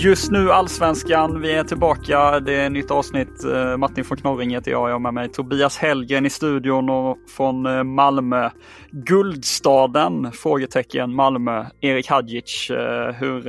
Just 0.00 0.30
nu 0.30 0.50
Allsvenskan, 0.50 1.40
vi 1.40 1.52
är 1.52 1.64
tillbaka. 1.64 2.40
Det 2.40 2.54
är 2.54 2.66
ett 2.66 2.72
nytt 2.72 2.90
avsnitt. 2.90 3.44
Eh, 3.44 3.76
Martin 3.76 4.04
von 4.08 4.18
Knorring 4.18 4.50
heter 4.50 4.70
jag. 4.70 4.88
Jag 4.88 4.94
har 4.94 4.98
med 4.98 5.14
mig 5.14 5.28
Tobias 5.28 5.78
Hellgren 5.78 6.26
i 6.26 6.30
studion 6.30 6.90
och 6.90 7.18
från 7.36 7.66
eh, 7.66 7.82
Malmö. 7.84 8.50
Guldstaden? 8.90 10.32
Frågetecken 10.32 11.14
Malmö. 11.14 11.64
Erik 11.80 12.08
Hadjic, 12.08 12.70
eh, 12.70 13.12
hur, 13.12 13.42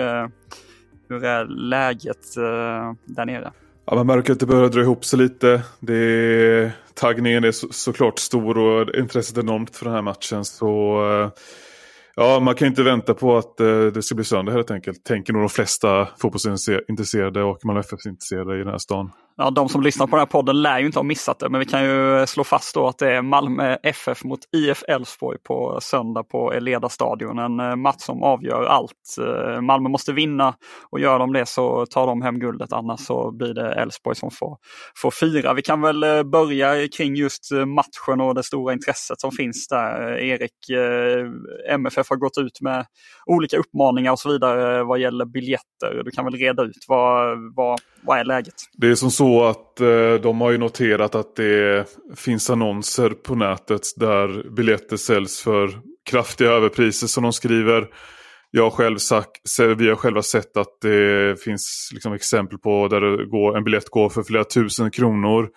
hur 1.09 1.23
är 1.23 1.45
läget 1.45 2.36
där 3.06 3.25
nere? 3.25 3.52
Ja, 3.86 3.95
man 3.95 4.08
märker 4.08 4.34
att 4.34 4.39
det 4.39 4.45
börjar 4.45 4.69
dra 4.69 4.81
ihop 4.81 5.06
sig 5.06 5.19
lite. 5.19 5.61
Det 5.80 5.95
är, 5.95 6.72
taggningen 6.94 7.44
är 7.44 7.52
så, 7.52 7.67
såklart 7.72 8.19
stor 8.19 8.58
och 8.58 8.95
intresset 8.95 9.38
enormt 9.38 9.75
för 9.75 9.86
den 9.86 9.94
här 9.94 10.02
matchen. 10.02 10.45
Så 10.45 11.02
Ja, 12.22 12.39
man 12.39 12.56
kan 12.56 12.67
inte 12.67 12.84
vänta 12.84 13.14
på 13.14 13.38
att 13.38 13.59
eh, 13.59 13.81
det 13.81 14.02
ska 14.02 14.16
bli 14.16 14.23
söndag 14.23 14.52
helt 14.52 14.72
enkelt. 14.72 15.03
Tänker 15.03 15.34
nog 15.34 15.42
de 15.42 15.50
flesta 15.50 16.08
fotbollsintresserade 16.17 17.44
och 17.44 17.66
Malmö 17.66 17.80
FF-intresserade 17.80 18.56
i 18.56 18.59
den 18.59 18.67
här 18.67 18.78
stan 18.78 19.12
ja, 19.40 19.50
de 19.50 19.70
som 19.70 19.82
lyssnar 19.82 20.08
på 20.08 20.16
den 20.16 20.20
här 20.20 20.26
podden 20.26 20.62
lär 20.62 20.80
ju 20.80 20.86
inte 20.86 21.00
ha 21.00 21.04
missat 21.04 21.40
det, 21.40 21.50
men 21.50 21.59
vi 21.59 21.66
kan 21.66 21.84
ju 21.84 22.28
slå 22.28 22.44
fast 22.44 22.76
då 22.76 22.88
att 22.88 22.98
det 22.98 23.14
är 23.14 23.22
Malmö 23.22 23.78
FF 23.84 24.23
mot 24.23 24.40
IF 24.56 24.84
Elfsborg 24.88 25.38
på 25.44 25.80
söndag 25.81 26.23
på 26.23 26.54
Eleda 26.54 26.90
stadion. 26.90 27.40
En 27.40 27.59
eh, 27.59 27.76
match 27.76 28.02
som 28.02 28.23
avgör 28.23 28.64
allt. 28.64 28.92
Eh, 29.20 29.62
Malmö 29.62 29.90
måste 29.90 30.14
vinna 30.14 30.56
och 30.92 31.00
gör 31.00 31.20
de 31.20 31.34
det 31.34 31.46
så 31.46 31.86
tar 31.86 32.08
de 32.08 32.22
hem 32.22 32.40
guldet, 32.40 32.73
annars 32.73 33.00
så 33.00 33.31
blir 33.31 33.54
det 33.54 33.73
Elfsborg 33.73 34.16
som 34.16 34.31
får, 34.31 34.58
får 35.02 35.12
fira. 35.12 35.53
Vi 35.53 35.62
kan 35.62 35.81
väl 35.81 36.03
eh, 36.03 36.24
börja 36.24 36.88
kring 36.88 37.16
just 37.16 37.52
matchen 37.52 38.22
och 38.22 38.36
det 38.36 38.44
stora 38.44 38.74
intresset 38.74 39.20
som 39.20 39.31
finns 39.31 39.68
där. 39.68 40.18
Erik, 40.20 40.52
MFF 41.70 42.09
har 42.09 42.18
gått 42.18 42.38
ut 42.38 42.62
med 42.62 42.86
olika 43.26 43.58
uppmaningar 43.58 44.12
och 44.12 44.20
så 44.20 44.30
vidare 44.30 44.84
vad 44.84 45.00
gäller 45.00 45.26
biljetter. 45.26 46.03
Du 46.06 46.12
kan 46.12 46.25
väl 46.25 46.34
reda 46.34 46.63
ut 46.63 46.86
vad, 46.88 47.38
vad, 47.56 47.80
vad 48.02 48.19
är 48.19 48.25
läget? 48.25 48.53
Det 48.78 48.88
är 48.88 48.96
som 48.96 49.12
så 49.12 49.28
att 49.38 49.81
eh, 49.81 50.13
de 50.22 50.41
har 50.41 50.51
ju 50.51 50.57
noterat 50.57 51.16
att 51.16 51.35
det 51.35 51.85
finns 52.16 52.50
annonser 52.50 53.09
på 53.09 53.35
nätet 53.35 53.81
där 53.95 54.50
biljetter 54.50 54.97
säljs 54.97 55.41
för 55.41 55.69
kraftiga 56.09 56.50
överpriser 56.50 57.07
som 57.07 57.23
de 57.23 57.34
skriver. 57.34 57.88
Jag 58.51 58.63
har 58.63 58.69
själv 58.69 58.97
sagt, 58.97 59.41
vi 59.78 59.89
har 59.89 59.95
själva 59.95 60.22
sett 60.22 60.57
att 60.57 60.81
det 60.81 61.41
finns 61.44 61.89
liksom 61.94 62.13
exempel 62.13 62.57
på 62.57 62.88
där 62.88 63.01
det 63.01 63.25
går, 63.25 63.57
en 63.57 63.63
biljett 63.63 63.89
går 63.89 64.09
för 64.09 64.23
flera 64.23 64.44
tusen 64.44 64.91
kronor. 64.91 65.50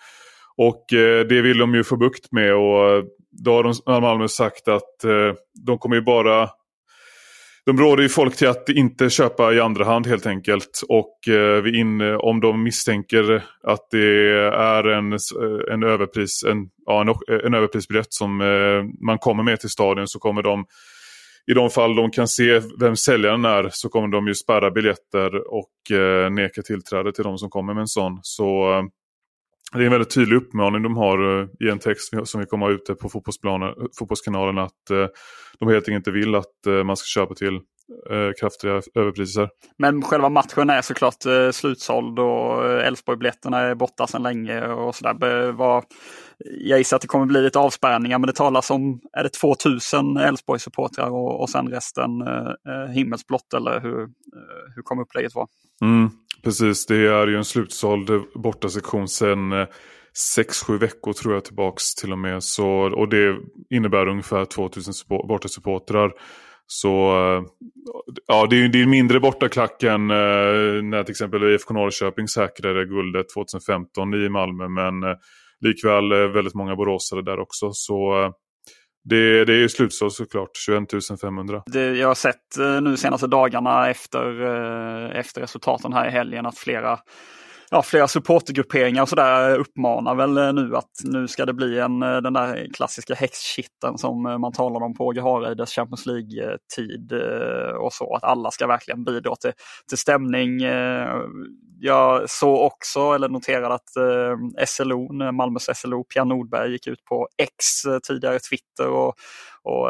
Och 0.57 0.93
eh, 0.93 1.25
det 1.25 1.41
vill 1.41 1.57
de 1.57 1.75
ju 1.75 1.83
få 1.83 1.97
bukt 1.97 2.31
med 2.31 2.55
och 2.55 2.89
eh, 2.89 3.03
då 3.31 3.51
har 3.53 3.63
de, 3.63 4.01
Malmö 4.01 4.27
sagt 4.27 4.67
att 4.67 5.03
eh, 5.03 5.35
de 5.65 5.77
kommer 5.77 5.95
ju 5.95 6.01
bara 6.01 6.49
de 7.65 7.77
råder 7.77 8.03
ju 8.03 8.09
folk 8.09 8.35
till 8.35 8.47
att 8.47 8.69
inte 8.69 9.09
köpa 9.09 9.53
i 9.53 9.59
andra 9.59 9.85
hand 9.85 10.07
helt 10.07 10.25
enkelt. 10.25 10.81
Och 10.89 11.27
eh, 11.27 11.61
vi 11.61 11.79
in, 11.79 12.01
eh, 12.01 12.15
om 12.15 12.39
de 12.39 12.63
misstänker 12.63 13.43
att 13.63 13.87
det 13.91 14.29
är 14.53 14.83
en, 14.83 15.13
eh, 15.13 15.73
en, 15.73 15.83
överpris, 15.83 16.43
en, 16.43 16.69
ja, 16.85 17.01
en, 17.01 17.09
eh, 17.09 17.45
en 17.45 17.53
överprisbiljett 17.53 18.13
som 18.13 18.41
eh, 18.41 19.05
man 19.05 19.17
kommer 19.17 19.43
med 19.43 19.59
till 19.59 19.69
stadion 19.69 20.07
så 20.07 20.19
kommer 20.19 20.41
de 20.41 20.65
i 21.51 21.53
de 21.53 21.69
fall 21.69 21.95
de 21.95 22.11
kan 22.11 22.27
se 22.27 22.61
vem 22.79 22.95
säljaren 22.95 23.45
är 23.45 23.69
så 23.71 23.89
kommer 23.89 24.07
de 24.07 24.27
ju 24.27 24.35
spärra 24.35 24.71
biljetter 24.71 25.53
och 25.53 25.97
eh, 25.97 26.29
neka 26.29 26.61
tillträde 26.61 27.13
till 27.13 27.23
de 27.23 27.37
som 27.37 27.49
kommer 27.49 27.73
med 27.73 27.81
en 27.81 27.87
sån. 27.87 28.19
Så 28.21 28.73
det 29.73 29.83
är 29.83 29.85
en 29.85 29.91
väldigt 29.91 30.13
tydlig 30.13 30.37
uppmaning 30.37 30.83
de 30.83 30.97
har 30.97 31.41
eh, 31.41 31.47
i 31.59 31.69
en 31.69 31.79
text 31.79 32.13
som 32.23 32.39
vi 32.39 32.45
kommer 32.45 32.65
ha 32.65 32.73
ute 32.73 32.95
på 32.95 33.09
fotbollskanalen 33.99 34.57
att 34.57 34.89
eh, 34.91 35.07
de 35.59 35.69
helt 35.69 35.87
enkelt 35.87 36.07
inte 36.07 36.11
vill 36.11 36.35
att 36.35 36.67
eh, 36.67 36.83
man 36.83 36.97
ska 36.97 37.19
köpa 37.19 37.35
till 37.35 37.59
kraftiga 38.39 38.81
överpriser. 38.95 39.49
Men 39.77 40.01
själva 40.01 40.29
matchen 40.29 40.69
är 40.69 40.81
såklart 40.81 41.23
slutsåld 41.51 42.19
och 42.19 42.65
Elfsborg-biljetterna 42.65 43.59
är 43.59 43.75
borta 43.75 44.07
sedan 44.07 44.23
länge 44.23 44.67
och 44.67 44.95
sådär. 44.95 45.15
Jag 46.59 46.77
gissar 46.77 46.95
att 46.95 47.01
det 47.01 47.07
kommer 47.07 47.25
bli 47.25 47.41
lite 47.41 47.59
avspärrningar 47.59 48.19
men 48.19 48.27
det 48.27 48.33
talas 48.33 48.71
om, 48.71 49.01
är 49.17 49.23
det 49.23 49.29
2000 49.29 50.17
Elfsborg-supportrar 50.17 51.09
och, 51.09 51.41
och 51.41 51.49
sen 51.49 51.67
resten 51.67 52.21
eh, 52.21 52.93
himmelsblått 52.93 53.53
eller 53.53 53.79
hur, 53.79 53.99
hur 54.75 54.81
kommer 54.83 55.01
upplägget 55.01 55.35
vara? 55.35 55.47
Mm. 55.81 56.09
Precis, 56.43 56.85
det 56.85 56.95
är 56.95 57.27
ju 57.27 57.37
en 57.37 57.45
slutsåld 57.45 58.09
bortasektion 58.35 59.07
sedan 59.07 59.53
6-7 60.37 60.77
veckor 60.79 61.13
tror 61.13 61.33
jag 61.33 61.45
tillbaks 61.45 61.95
till 61.95 62.11
och 62.11 62.17
med. 62.17 62.43
Så, 62.43 62.67
och 62.69 63.09
det 63.09 63.37
innebär 63.69 64.07
ungefär 64.07 64.45
2000 64.45 64.93
bortasupportrar. 65.27 66.11
Så 66.75 66.89
ja, 68.27 68.47
det 68.49 68.63
är, 68.63 68.67
det 68.67 68.81
är 68.81 68.85
mindre 68.85 69.19
bortaklack 69.19 69.83
än 69.83 70.11
eh, 70.11 70.83
när 70.83 71.03
till 71.03 71.11
exempel 71.11 71.43
IFK 71.43 71.73
Norrköping 71.73 72.27
säkrade 72.27 72.85
guldet 72.85 73.25
2015 73.29 74.13
i 74.13 74.29
Malmö. 74.29 74.67
Men 74.67 75.03
eh, 75.03 75.17
likväl 75.59 76.11
eh, 76.11 76.17
väldigt 76.17 76.53
många 76.53 76.75
boråsare 76.75 77.21
där 77.21 77.39
också. 77.39 77.69
Så 77.73 78.23
eh, 78.23 78.31
det, 79.03 79.45
det 79.45 79.53
är 79.53 79.57
ju 79.57 79.69
slutsålt 79.69 80.13
såklart, 80.13 80.49
21 80.65 81.19
500. 81.21 81.63
Det, 81.65 81.95
jag 81.95 82.07
har 82.07 82.15
sett 82.15 82.57
eh, 82.59 82.81
nu 82.81 82.97
senaste 82.97 83.27
dagarna 83.27 83.89
efter, 83.89 84.41
eh, 84.41 85.19
efter 85.19 85.41
resultaten 85.41 85.93
här 85.93 86.07
i 86.07 86.11
helgen 86.11 86.45
att 86.45 86.57
flera 86.57 86.99
ja, 87.73 87.81
flera 87.83 88.07
supportergrupperingar 88.07 89.01
och 89.01 89.09
sådär 89.09 89.59
uppmanar 89.59 90.15
väl 90.15 90.37
eh, 90.37 90.53
nu 90.53 90.75
att 90.75 90.91
nu 91.03 91.27
ska 91.27 91.45
det 91.45 91.53
bli 91.53 91.79
en, 91.79 92.03
eh, 92.03 92.17
den 92.17 92.33
där 92.33 92.67
klassiska 92.73 93.15
häxkitten 93.15 93.97
som 93.97 94.25
eh, 94.25 94.37
man 94.37 94.51
talade 94.51 94.85
om 94.85 94.93
på 94.93 95.05
Åge 95.05 95.21
Hareides 95.21 95.71
Champions 95.71 96.05
League-tid 96.05 97.13
och 97.79 97.93
så. 97.93 98.15
Att 98.15 98.23
alla 98.23 98.51
ska 98.51 98.67
verkligen 98.67 99.03
bidra 99.03 99.35
till, 99.35 99.51
till 99.89 99.97
stämning. 99.97 100.61
Jag 101.79 102.29
såg 102.29 102.61
också, 102.61 102.99
eller 102.99 103.29
noterade 103.29 103.73
att 103.75 103.89
SLO, 104.67 105.31
Malmös 105.31 105.69
SLO, 105.73 106.03
Pia 106.03 106.23
Nordberg 106.23 106.71
gick 106.71 106.87
ut 106.87 107.03
på 107.05 107.27
X, 107.37 107.55
tidigare 108.07 108.39
Twitter 108.39 108.89
och, 108.89 109.13
och 109.63 109.89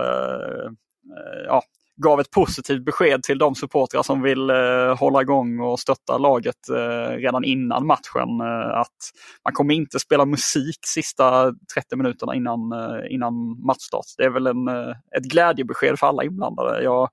ja, 1.48 1.64
gav 1.96 2.20
ett 2.20 2.32
positivt 2.32 2.86
besked 2.86 3.24
till 3.24 3.38
de 3.38 3.56
supportrar 3.56 4.04
som 4.04 4.22
vill 4.22 4.50
eh, 4.50 4.98
hålla 5.00 5.22
igång 5.22 5.60
och 5.60 5.80
stötta 5.80 6.18
laget 6.18 6.70
eh, 6.70 7.16
redan 7.16 7.44
innan 7.44 7.86
matchen. 7.86 8.42
Eh, 8.42 8.80
att 8.80 8.98
man 9.44 9.54
kommer 9.54 9.74
inte 9.74 10.00
spela 10.00 10.26
musik 10.26 10.80
sista 10.86 11.54
30 11.76 11.96
minuterna 11.96 12.36
innan, 12.36 12.72
eh, 12.72 13.14
innan 13.14 13.34
matchstart. 13.66 14.06
Det 14.18 14.24
är 14.24 14.30
väl 14.30 14.48
en, 14.48 14.68
eh, 14.68 14.96
ett 15.18 15.24
glädjebesked 15.24 16.00
för 16.00 16.08
alla 16.08 16.24
inblandade. 16.24 16.84
Jag, 16.84 17.10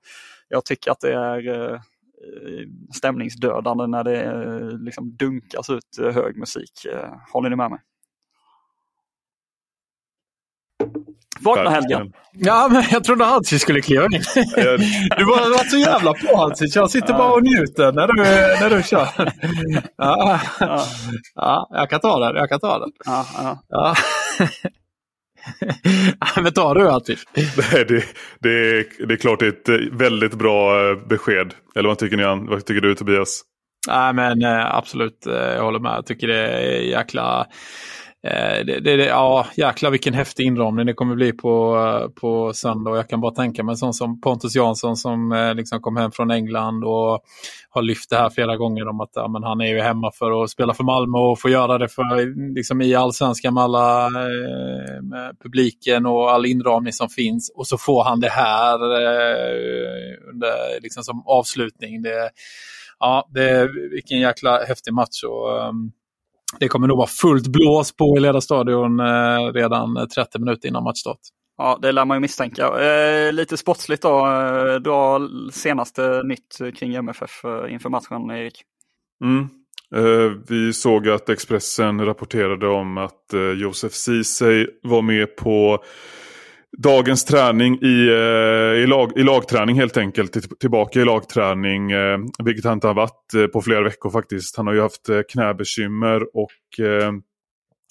jag 0.47 0.65
tycker 0.65 0.91
att 0.91 0.99
det 0.99 1.13
är 1.13 1.81
Eh, 2.21 2.67
stämningsdödande 2.93 3.87
när 3.87 4.03
det 4.03 4.23
eh, 4.23 4.79
liksom 4.79 5.15
dunkas 5.15 5.69
ut 5.69 5.97
eh, 6.01 6.11
hög 6.11 6.37
musik. 6.37 6.87
Håller 7.33 7.49
ni 7.49 7.55
med 7.55 7.71
mig? 7.71 7.79
Vakna 11.43 11.69
Helgen. 11.69 12.11
Ja, 12.33 12.69
men 12.71 12.83
jag 12.91 13.03
trodde 13.03 13.25
Hadzic 13.25 13.61
skulle 13.61 13.81
kliva 13.81 14.03
in. 14.03 14.11
Du 15.17 15.25
var, 15.25 15.57
var 15.57 15.69
så 15.69 15.77
jävla 15.77 16.13
på 16.13 16.37
Hadzic. 16.37 16.75
Jag 16.75 16.91
sitter 16.91 17.13
bara 17.13 17.33
och 17.33 17.43
njuter 17.43 17.91
när 17.91 18.07
du, 18.07 18.13
när 18.61 18.77
du 18.77 18.83
kör. 18.83 19.07
Ja, 19.97 20.39
ja. 20.59 20.85
ja 21.35 21.69
jag 21.71 21.89
kan 21.89 21.99
ta 21.99 22.19
den. 22.19 22.35
Jag 22.35 22.49
kan 22.49 22.59
ta 22.59 22.79
den. 22.79 22.89
Ja. 23.67 23.95
Men 26.41 26.53
tar 26.53 26.75
du 26.75 26.89
Attis? 26.89 27.23
det, 27.33 27.87
det, 27.87 28.03
det, 28.39 28.49
är, 28.49 29.07
det 29.07 29.13
är 29.13 29.17
klart 29.17 29.39
det 29.39 29.45
är 29.69 29.75
ett 29.83 29.91
väldigt 29.91 30.33
bra 30.33 30.95
besked. 30.95 31.53
Eller 31.75 31.89
vad 31.89 31.97
tycker 31.97 32.17
ni? 32.17 32.47
Vad 32.49 32.65
tycker 32.65 32.81
du 32.81 32.95
Tobias? 32.95 33.41
Nej 33.87 34.13
men 34.13 34.43
absolut, 34.45 35.23
jag 35.25 35.63
håller 35.63 35.79
med. 35.79 35.91
Jag 35.91 36.05
tycker 36.05 36.27
det 36.27 36.47
är 36.47 36.81
jäkla 36.81 37.47
Eh, 37.47 37.47
Eh, 38.23 38.65
det, 38.65 38.79
det, 38.79 39.05
ja, 39.05 39.47
jäklar 39.55 39.91
vilken 39.91 40.13
häftig 40.13 40.45
inramning 40.45 40.85
det 40.85 40.93
kommer 40.93 41.15
bli 41.15 41.33
på, 41.33 41.77
eh, 41.77 42.09
på 42.21 42.53
söndag. 42.53 42.95
Jag 42.95 43.09
kan 43.09 43.21
bara 43.21 43.31
tänka 43.31 43.63
mig 43.63 43.77
sån 43.77 43.93
som 43.93 44.21
Pontus 44.21 44.55
Jansson 44.55 44.97
som 44.97 45.31
eh, 45.31 45.55
liksom 45.55 45.81
kom 45.81 45.97
hem 45.97 46.11
från 46.11 46.31
England 46.31 46.83
och 46.83 47.23
har 47.69 47.81
lyft 47.81 48.09
det 48.09 48.15
här 48.15 48.29
flera 48.29 48.57
gånger 48.57 48.87
om 48.87 49.01
att 49.01 49.09
ja, 49.13 49.27
men 49.27 49.43
han 49.43 49.61
är 49.61 49.65
ju 49.65 49.79
hemma 49.79 50.11
för 50.11 50.43
att 50.43 50.49
spela 50.49 50.73
för 50.73 50.83
Malmö 50.83 51.17
och 51.17 51.39
få 51.39 51.49
göra 51.49 51.77
det 51.77 51.89
för, 51.89 52.53
liksom, 52.55 52.81
i 52.81 52.95
allsvenskan 52.95 53.53
med 53.53 53.63
alla 53.63 54.09
med 55.01 55.35
publiken 55.43 56.05
och 56.05 56.31
all 56.31 56.45
inramning 56.45 56.93
som 56.93 57.09
finns. 57.09 57.51
Och 57.55 57.67
så 57.67 57.77
får 57.77 58.03
han 58.03 58.19
det 58.19 58.29
här 58.29 58.83
under, 60.33 60.81
liksom, 60.81 61.03
som 61.03 61.23
avslutning. 61.25 62.01
Det, 62.01 62.29
ja, 62.99 63.29
det, 63.33 63.69
vilken 63.91 64.19
jäkla 64.19 64.63
häftig 64.63 64.93
match. 64.93 65.23
Och, 65.23 65.67
um, 65.67 65.91
det 66.59 66.67
kommer 66.67 66.87
nog 66.87 66.97
vara 66.97 67.07
fullt 67.07 67.47
blås 67.47 67.95
på 67.95 68.17
i 68.17 68.19
Ledarstadion 68.19 68.99
eh, 68.99 69.53
redan 69.53 70.07
30 70.15 70.39
minuter 70.39 70.67
innan 70.67 70.83
matchstart. 70.83 71.19
Ja, 71.57 71.79
det 71.81 71.91
lär 71.91 72.05
man 72.05 72.17
ju 72.17 72.21
misstänka. 72.21 72.79
Eh, 72.79 73.33
lite 73.33 73.57
sportsligt 73.57 74.01
då, 74.01 74.27
eh, 74.27 74.75
dra 74.75 75.19
senaste 75.51 76.21
nytt 76.23 76.75
kring 76.75 76.95
MFF 76.95 77.45
eh, 77.45 77.73
inför 77.73 77.89
matchen, 77.89 78.31
Erik. 78.31 78.61
Mm. 79.23 79.49
Eh, 79.95 80.31
vi 80.47 80.73
såg 80.73 81.09
att 81.09 81.29
Expressen 81.29 82.05
rapporterade 82.05 82.67
om 82.67 82.97
att 82.97 83.33
eh, 83.33 83.41
Josef 83.41 83.93
Ceesay 83.93 84.67
var 84.83 85.01
med 85.01 85.35
på 85.35 85.83
dagens 86.77 87.25
träning 87.25 87.79
i, 87.81 88.07
eh, 88.07 88.83
i, 88.83 88.87
lag, 88.87 89.17
i 89.17 89.23
lagträning 89.23 89.75
helt 89.75 89.97
enkelt. 89.97 90.59
Tillbaka 90.59 91.01
i 91.01 91.05
lagträning, 91.05 91.91
eh, 91.91 92.19
vilket 92.43 92.65
han 92.65 92.73
inte 92.73 92.87
har 92.87 92.93
varit 92.93 93.33
eh, 93.35 93.47
på 93.47 93.61
flera 93.61 93.83
veckor 93.83 94.09
faktiskt. 94.09 94.57
Han 94.57 94.67
har 94.67 94.73
ju 94.73 94.81
haft 94.81 95.09
knäbekymmer 95.31 96.37
och 96.37 96.51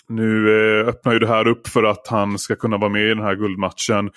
nu 0.08 0.50
öppnar 0.86 1.12
ju 1.12 1.18
det 1.18 1.28
här 1.28 1.48
upp 1.48 1.68
för 1.68 1.84
att 1.84 2.08
han 2.08 2.38
ska 2.38 2.56
kunna 2.56 2.76
vara 2.76 2.90
med 2.90 3.04
i 3.04 3.08
den 3.08 3.22
här 3.22 3.34
guldmatchen. 3.34 4.10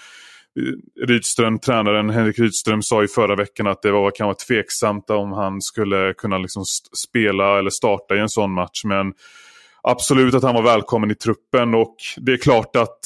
Rydström, 1.07 1.59
tränaren 1.59 2.09
Henrik 2.09 2.39
Rydström 2.39 2.81
sa 2.81 3.03
i 3.03 3.07
förra 3.07 3.35
veckan 3.35 3.67
att 3.67 3.81
det 3.81 3.91
var 3.91 4.11
kanske 4.11 4.45
tveksamt 4.45 5.09
om 5.09 5.31
han 5.31 5.61
skulle 5.61 6.13
kunna 6.13 6.37
liksom 6.37 6.63
spela 7.07 7.59
eller 7.59 7.69
starta 7.69 8.15
i 8.15 8.19
en 8.19 8.29
sån 8.29 8.53
match. 8.53 8.83
Men 8.85 9.13
absolut 9.83 10.33
att 10.33 10.43
han 10.43 10.55
var 10.55 10.63
välkommen 10.63 11.11
i 11.11 11.15
truppen 11.15 11.75
och 11.75 11.95
det 12.17 12.33
är 12.33 12.37
klart 12.37 12.75
att 12.75 12.99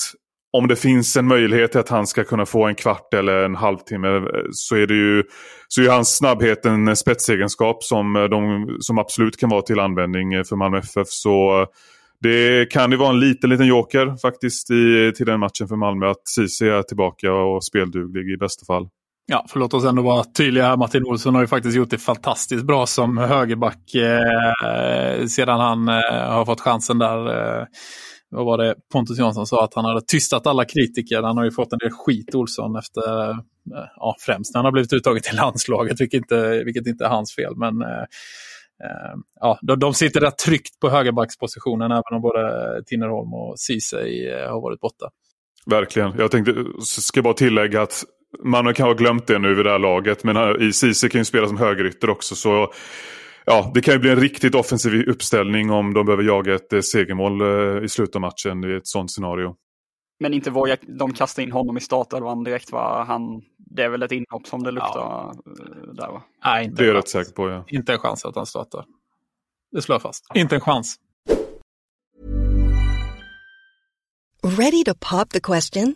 om 0.58 0.68
det 0.68 0.76
finns 0.76 1.18
en 1.18 1.28
möjlighet 1.28 1.72
till 1.72 1.80
att 1.80 1.90
han 1.90 2.08
ska 2.08 2.24
kunna 2.24 2.46
få 2.46 2.66
en 2.66 2.76
kvart 2.76 3.14
eller 3.14 3.46
en 3.46 3.56
halvtimme 3.56 4.08
eh, 4.08 4.24
så 4.52 4.76
är 4.76 4.88
det 4.88 4.94
ju 4.94 5.24
så 5.68 5.82
är 5.82 5.90
hans 5.90 6.18
snabbhet 6.18 6.66
en 6.66 6.96
spetsegenskap 6.96 7.84
som, 7.84 8.16
eh, 8.16 8.24
de, 8.24 8.68
som 8.80 8.98
absolut 8.98 9.38
kan 9.38 9.50
vara 9.50 9.62
till 9.62 9.80
användning 9.80 10.34
eh, 10.34 10.44
för 10.44 10.56
Malmö 10.56 10.78
FF. 10.78 11.08
Så 11.08 11.66
det 12.22 12.72
kan 12.72 12.92
ju 12.92 12.98
vara 12.98 13.10
en 13.10 13.20
liten, 13.20 13.50
liten 13.50 13.68
joker 13.68 14.18
faktiskt 14.22 14.72
i, 14.72 15.14
till 15.16 15.26
den 15.26 15.40
matchen 15.40 15.68
för 15.68 15.76
Malmö 15.76 16.10
att 16.10 16.28
Ceesay 16.36 16.70
är 16.70 16.82
tillbaka 16.82 17.34
och 17.34 17.64
spelduglig 17.64 18.34
i 18.34 18.38
bästa 18.38 18.66
fall. 18.66 18.88
Ja, 19.30 19.46
för 19.50 19.60
låt 19.60 19.74
oss 19.74 19.86
ändå 19.86 20.02
vara 20.02 20.24
tydliga 20.24 20.66
här. 20.66 20.78
Martin 20.78 21.06
Olsson 21.06 21.36
har 21.36 21.42
ju 21.42 21.48
faktiskt 21.48 21.78
gjort 21.78 21.90
det 21.90 21.98
fantastiskt 21.98 22.64
bra 22.64 22.86
som 22.86 23.18
högerback 23.18 23.96
eh, 23.96 25.26
sedan 25.26 25.60
han 25.60 25.88
eh, 25.88 26.30
har 26.30 26.46
fått 26.46 26.62
chansen 26.62 27.00
där. 27.00 27.28
Eh, 27.28 27.66
vad 28.30 28.46
var 28.46 28.58
det 28.58 28.76
Pontus 28.92 29.20
Jansson 29.20 29.48
sa 29.48 29.64
att 29.64 29.74
han 29.74 29.86
hade 29.86 30.02
tystat 30.02 30.48
alla 30.48 30.66
kritiker. 30.66 31.24
Han 31.24 31.38
har 31.38 31.44
ju 31.44 31.52
fått 31.52 31.74
en 31.74 31.80
del 31.80 31.92
skit 31.92 32.36
Olsson 32.36 32.76
efter, 32.76 33.30
eh, 33.30 33.38
ja 33.96 34.16
främst 34.20 34.54
när 34.54 34.60
han 34.60 34.66
har 34.66 34.72
blivit 34.72 34.94
uttagen 34.94 35.22
till 35.22 35.36
landslaget, 35.36 36.02
vilket 36.02 36.18
inte, 36.18 36.64
vilket 36.64 36.88
inte 36.88 37.06
är 37.06 37.10
hans 37.10 37.36
fel. 37.36 37.56
Men 37.56 37.82
eh, 37.82 38.06
eh 38.84 39.16
ja, 39.40 39.60
de, 39.62 39.80
de 39.80 39.94
sitter 39.94 40.22
rätt 40.22 40.38
tryggt 40.38 40.80
på 40.80 40.90
högerbackspositionen 40.90 41.92
även 41.92 42.14
om 42.14 42.22
både 42.22 42.42
Tinnerholm 42.86 43.34
och 43.34 43.60
Ceesay 43.60 44.28
eh, 44.28 44.52
har 44.52 44.62
varit 44.62 44.80
borta. 44.80 45.10
Verkligen. 45.66 46.14
Jag 46.18 46.32
tänkte, 46.32 46.66
ska 46.82 47.22
bara 47.22 47.34
tillägga 47.34 47.82
att 47.82 48.04
man 48.44 48.74
kan 48.74 48.88
ha 48.88 48.94
glömt 48.94 49.28
det 49.28 49.40
nu 49.40 49.56
vid 49.56 49.66
det 49.66 49.72
här 49.72 49.80
laget. 49.80 50.24
Men 50.24 50.62
i 50.62 50.74
Ceesay 50.74 51.10
kan 51.10 51.22
ju 51.22 51.26
spela 51.26 51.48
som 51.48 51.58
högerytter 51.58 52.10
också. 52.10 52.36
Så 52.36 52.72
ja, 53.48 53.72
det 53.74 53.82
kan 53.82 53.94
ju 53.94 54.00
bli 54.00 54.10
en 54.10 54.20
riktigt 54.20 54.56
offensiv 54.56 55.10
uppställning 55.10 55.72
om 55.72 55.94
de 55.94 56.06
behöver 56.06 56.24
jaga 56.24 56.56
ett 56.56 56.74
eh, 56.74 56.82
segermål 56.82 57.42
eh, 57.42 57.84
i 57.84 57.90
slutet 57.90 58.16
av 58.16 58.22
matchen 58.22 58.64
i 58.64 58.76
ett 58.76 58.88
sånt 58.88 59.12
scenario. 59.12 59.56
Men 60.20 60.34
inte 60.34 60.50
våga 60.50 60.78
de 61.00 61.14
kasta 61.14 61.42
in 61.42 61.52
honom 61.52 61.78
i 61.78 61.82
startelvan 61.82 62.44
direkt 62.44 62.72
va? 62.72 63.06
Han, 63.08 63.42
det 63.58 63.84
är 63.84 63.90
väl 63.90 64.04
ett 64.04 64.12
inhopp 64.12 64.48
som 64.48 64.64
det 64.64 64.72
luktar 64.72 65.00
ja. 65.00 65.34
Eh, 65.46 65.94
där 65.94 66.08
va? 66.08 66.24
Nej, 66.46 66.66
inte 66.66 66.84
det 66.84 66.86
är 66.86 66.88
jag 66.88 66.98
rätt 66.98 67.10
säker 67.10 67.32
på 67.32 67.50
ja. 67.50 67.64
Inte 67.68 67.94
en 67.94 68.00
chans 68.00 68.26
att 68.26 68.36
han 68.36 68.46
startar. 68.46 68.86
Det 69.72 69.82
slår 69.82 69.94
jag 69.94 70.02
fast. 70.02 70.26
Inte 70.36 70.56
en 70.56 70.62
chans. 70.62 70.96
Ready 74.44 74.84
to 74.84 74.94
pop 74.94 75.30
the 75.30 75.40
question? 75.40 75.96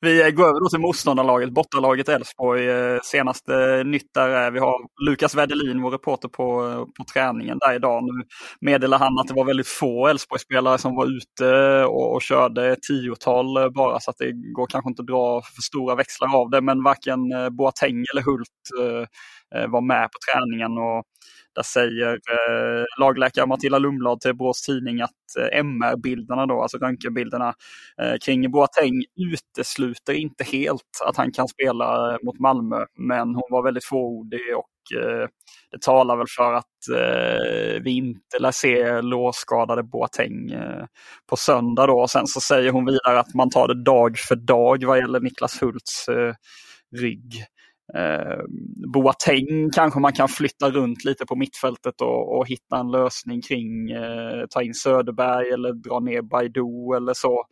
Vi 0.00 0.32
går 0.32 0.44
över 0.48 0.60
då 0.60 0.68
till 0.68 0.78
motståndarlaget, 0.78 1.50
bortalaget 1.50 2.08
Elfsborg. 2.08 2.70
Eh, 2.70 2.98
senaste 3.04 3.84
nytt 3.84 4.14
där 4.14 4.28
är 4.28 4.50
vi 4.50 4.58
har 4.58 4.78
Lukas 5.06 5.34
Wedelin, 5.34 5.82
vår 5.82 5.90
reporter 5.90 6.28
på, 6.28 6.46
på 6.98 7.04
träningen 7.12 7.58
där 7.58 7.74
idag. 7.74 8.04
Nu 8.04 8.24
meddelar 8.60 8.98
han 8.98 9.18
att 9.18 9.28
det 9.28 9.34
var 9.34 9.44
väldigt 9.44 9.68
få 9.68 10.08
Elfsborgsspelare 10.08 10.78
som 10.78 10.96
var 10.96 11.06
ute 11.06 11.84
och, 11.84 12.14
och 12.14 12.22
körde 12.22 12.72
ett 12.72 12.82
tiotal 12.82 13.56
eh, 13.56 13.68
bara 13.68 14.00
så 14.00 14.10
att 14.10 14.18
det 14.18 14.32
går 14.32 14.66
kanske 14.66 14.90
inte 14.90 15.02
att 15.02 15.06
dra 15.06 15.42
för 15.42 15.62
stora 15.62 15.94
växlar 15.94 16.36
av 16.36 16.50
det. 16.50 16.60
Men 16.60 16.82
varken 16.82 17.32
eh, 17.32 17.48
Boateng 17.50 18.04
eller 18.12 18.22
Hult 18.22 18.48
Eh, 19.54 19.66
var 19.68 19.80
med 19.80 20.08
på 20.12 20.18
träningen. 20.32 20.78
Och 20.78 21.04
där 21.54 21.62
säger 21.62 22.12
eh, 22.12 22.84
lagläkare 23.00 23.46
Matilda 23.46 23.78
Lundblad 23.78 24.20
till 24.20 24.34
Borås 24.36 24.62
Tidning 24.62 25.00
att 25.00 25.10
eh, 25.38 25.58
MR-bilderna, 25.58 26.46
då, 26.46 26.62
alltså 26.62 26.78
röntgenbilderna 26.78 27.54
eh, 28.02 28.14
kring 28.24 28.50
Boateng 28.50 29.04
utesluter 29.16 30.12
inte 30.12 30.44
helt 30.44 31.00
att 31.04 31.16
han 31.16 31.32
kan 31.32 31.48
spela 31.48 32.12
eh, 32.12 32.18
mot 32.22 32.38
Malmö. 32.38 32.84
Men 32.98 33.28
hon 33.34 33.48
var 33.50 33.64
väldigt 33.64 33.84
fåordig 33.84 34.40
och 34.56 35.00
eh, 35.02 35.28
det 35.70 35.82
talar 35.82 36.16
väl 36.16 36.26
för 36.36 36.52
att 36.52 36.88
eh, 36.94 37.82
vi 37.82 37.90
inte 37.90 38.38
lär 38.38 38.50
se 38.50 39.00
lårskadade 39.00 39.82
Boateng 39.82 40.50
eh, 40.50 40.84
på 41.30 41.36
söndag. 41.36 41.86
Då. 41.86 42.00
Och 42.00 42.10
sen 42.10 42.26
så 42.26 42.40
säger 42.40 42.70
hon 42.70 42.84
vidare 42.86 43.20
att 43.20 43.34
man 43.34 43.50
tar 43.50 43.68
det 43.68 43.82
dag 43.84 44.18
för 44.18 44.36
dag 44.36 44.84
vad 44.84 44.98
gäller 44.98 45.20
Niklas 45.20 45.62
Hults 45.62 46.08
eh, 46.08 46.34
rygg. 46.96 47.44
Eh, 47.94 48.42
Boateng 48.92 49.70
kanske 49.74 50.00
man 50.00 50.12
kan 50.12 50.28
flytta 50.28 50.70
runt 50.70 51.04
lite 51.04 51.26
på 51.26 51.36
mittfältet 51.36 52.00
och, 52.00 52.38
och 52.38 52.48
hitta 52.48 52.78
en 52.78 52.90
lösning 52.90 53.42
kring. 53.42 53.90
Eh, 53.90 54.46
ta 54.50 54.62
in 54.62 54.74
Söderberg 54.74 55.50
eller 55.50 55.72
dra 55.72 56.00
ner 56.00 56.22
Baidu 56.22 56.96
eller 56.96 57.14
så. 57.14 57.44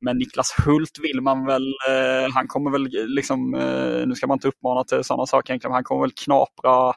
Men 0.00 0.18
Niklas 0.18 0.54
Hult 0.66 0.98
vill 1.02 1.20
man 1.20 1.46
väl, 1.46 1.66
eh, 1.88 2.32
han 2.34 2.48
kommer 2.48 2.70
väl 2.70 2.88
liksom, 3.06 3.54
eh, 3.54 4.06
nu 4.06 4.14
ska 4.14 4.26
man 4.26 4.36
inte 4.36 4.48
uppmana 4.48 4.84
till 4.84 5.04
sådana 5.04 5.26
saker 5.26 5.52
egentligen, 5.52 5.70
men 5.70 5.76
han 5.76 5.84
kommer 5.84 6.00
väl 6.00 6.12
knapra 6.24 6.92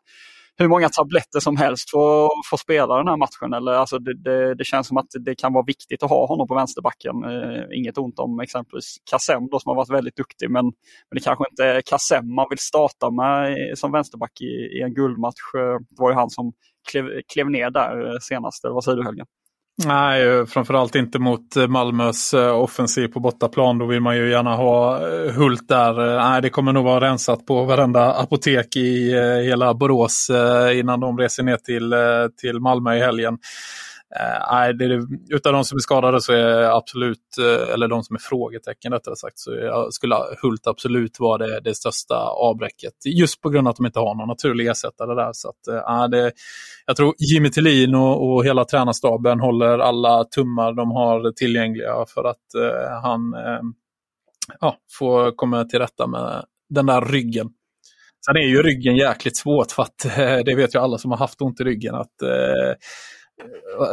hur 0.57 0.67
många 0.67 0.89
tabletter 0.89 1.39
som 1.39 1.57
helst 1.57 1.89
för 1.89 2.25
att 2.25 2.47
få 2.49 2.57
spela 2.57 2.97
den 2.97 3.07
här 3.07 3.17
matchen. 3.17 3.53
Eller, 3.53 3.71
alltså, 3.71 3.99
det, 3.99 4.23
det, 4.23 4.55
det, 4.55 4.63
känns 4.63 4.87
som 4.87 4.97
att 4.97 5.07
det 5.19 5.35
kan 5.35 5.53
vara 5.53 5.63
viktigt 5.65 6.03
att 6.03 6.09
ha 6.09 6.27
honom 6.27 6.47
på 6.47 6.55
vänsterbacken. 6.55 7.23
Eh, 7.23 7.77
inget 7.77 7.97
ont 7.97 8.19
om 8.19 8.39
exempelvis 8.39 8.95
Kassem 9.09 9.47
då, 9.51 9.59
som 9.59 9.69
har 9.69 9.75
varit 9.75 9.89
väldigt 9.89 10.15
duktig, 10.15 10.49
men, 10.49 10.65
men 10.65 10.73
det 11.11 11.19
kanske 11.19 11.45
inte 11.51 11.65
är 11.65 11.81
Kassem 11.81 12.35
man 12.35 12.47
vill 12.49 12.59
starta 12.59 13.11
med 13.11 13.57
som 13.77 13.91
vänsterback 13.91 14.41
i, 14.41 14.77
i 14.77 14.81
en 14.81 14.93
guldmatch. 14.93 15.55
Eh, 15.57 15.79
det 15.89 16.01
var 16.01 16.09
ju 16.09 16.15
han 16.15 16.29
som 16.29 16.53
klev, 16.91 17.05
klev 17.33 17.49
ner 17.49 17.69
där 17.69 18.05
eh, 18.05 18.19
senast, 18.21 18.65
eller 18.65 18.73
vad 18.73 18.83
säger 18.83 18.97
du 18.97 19.03
Helgen? 19.03 19.25
Nej, 19.77 20.27
eh, 20.27 20.45
framförallt 20.45 20.95
inte 20.95 21.19
mot 21.19 21.55
eh, 21.55 21.67
Malmös 21.67 22.33
eh, 22.33 22.55
offensiv 22.55 23.07
på 23.07 23.19
bortaplan. 23.19 23.77
Då 23.77 23.85
vill 23.85 24.01
man 24.01 24.17
ju 24.17 24.29
gärna 24.29 24.55
ha 24.55 24.99
Hult 25.31 25.67
där. 25.67 26.17
Nej, 26.17 26.41
det 26.41 26.49
kommer 26.49 26.73
nog 26.73 26.85
vara 26.85 27.05
rensat 27.05 27.45
på 27.45 27.63
varenda 27.63 28.13
apotek 28.13 28.75
i 28.75 29.11
hela 29.45 29.73
Borås 29.73 30.31
innan 30.73 30.99
de 30.99 31.17
reser 31.17 31.43
ner 31.43 31.57
till, 31.57 31.93
till 32.41 32.59
Malmö 32.59 32.95
i 32.95 32.99
helgen. 32.99 33.37
Eh, 34.19 34.47
nej, 34.51 34.73
det 34.73 34.85
är, 34.85 35.01
utav 35.29 35.53
de 35.53 35.63
som 35.65 35.75
är 35.75 35.79
skadade 35.79 36.21
så 36.21 36.33
är 36.33 36.77
absolut, 36.77 37.37
eh, 37.39 37.73
eller 37.73 37.87
de 37.87 38.03
som 38.03 38.15
är 38.15 38.19
frågetecken 38.19 38.93
rättare 38.93 39.15
sagt, 39.15 39.39
så 39.39 39.51
skulle 39.91 40.15
Hult 40.41 40.67
absolut 40.67 41.19
vara 41.19 41.37
det, 41.37 41.59
det 41.59 41.75
största 41.75 42.15
avbräcket. 42.15 42.93
Just 43.05 43.41
på 43.41 43.49
grund 43.49 43.67
av 43.67 43.71
att 43.71 43.77
de 43.77 43.85
inte 43.85 43.99
har 43.99 44.15
någon 44.15 44.27
naturlig 44.27 44.67
ersättare 44.67 45.15
där. 45.15 45.29
Så 45.33 45.49
att, 45.49 45.67
äh, 45.67 46.07
det, 46.09 46.31
jag 46.85 46.95
tror 46.95 47.13
Jimmy 47.33 47.49
Tillin 47.49 47.95
och, 47.95 48.33
och 48.33 48.45
hela 48.45 48.65
tränarstaben 48.65 49.39
håller 49.39 49.79
alla 49.79 50.23
tummar 50.23 50.73
de 50.73 50.91
har 50.91 51.31
tillgängliga 51.31 52.05
för 52.07 52.23
att 52.23 52.55
eh, 52.55 53.01
han 53.03 53.33
äh, 53.33 53.61
ja, 54.59 54.77
får 54.97 55.31
komma 55.31 55.65
till 55.65 55.79
rätta 55.79 56.07
med 56.07 56.45
den 56.69 56.85
där 56.85 57.01
ryggen. 57.01 57.49
Sen 58.25 58.35
är 58.35 58.47
ju 58.47 58.63
ryggen 58.63 58.95
jäkligt 58.95 59.37
svårt 59.37 59.71
för 59.71 59.83
att 59.83 59.97
det 60.45 60.55
vet 60.55 60.75
ju 60.75 60.79
alla 60.79 60.97
som 60.97 61.11
har 61.11 61.17
haft 61.17 61.41
ont 61.41 61.61
i 61.61 61.63
ryggen 61.63 61.95
att 61.95 62.21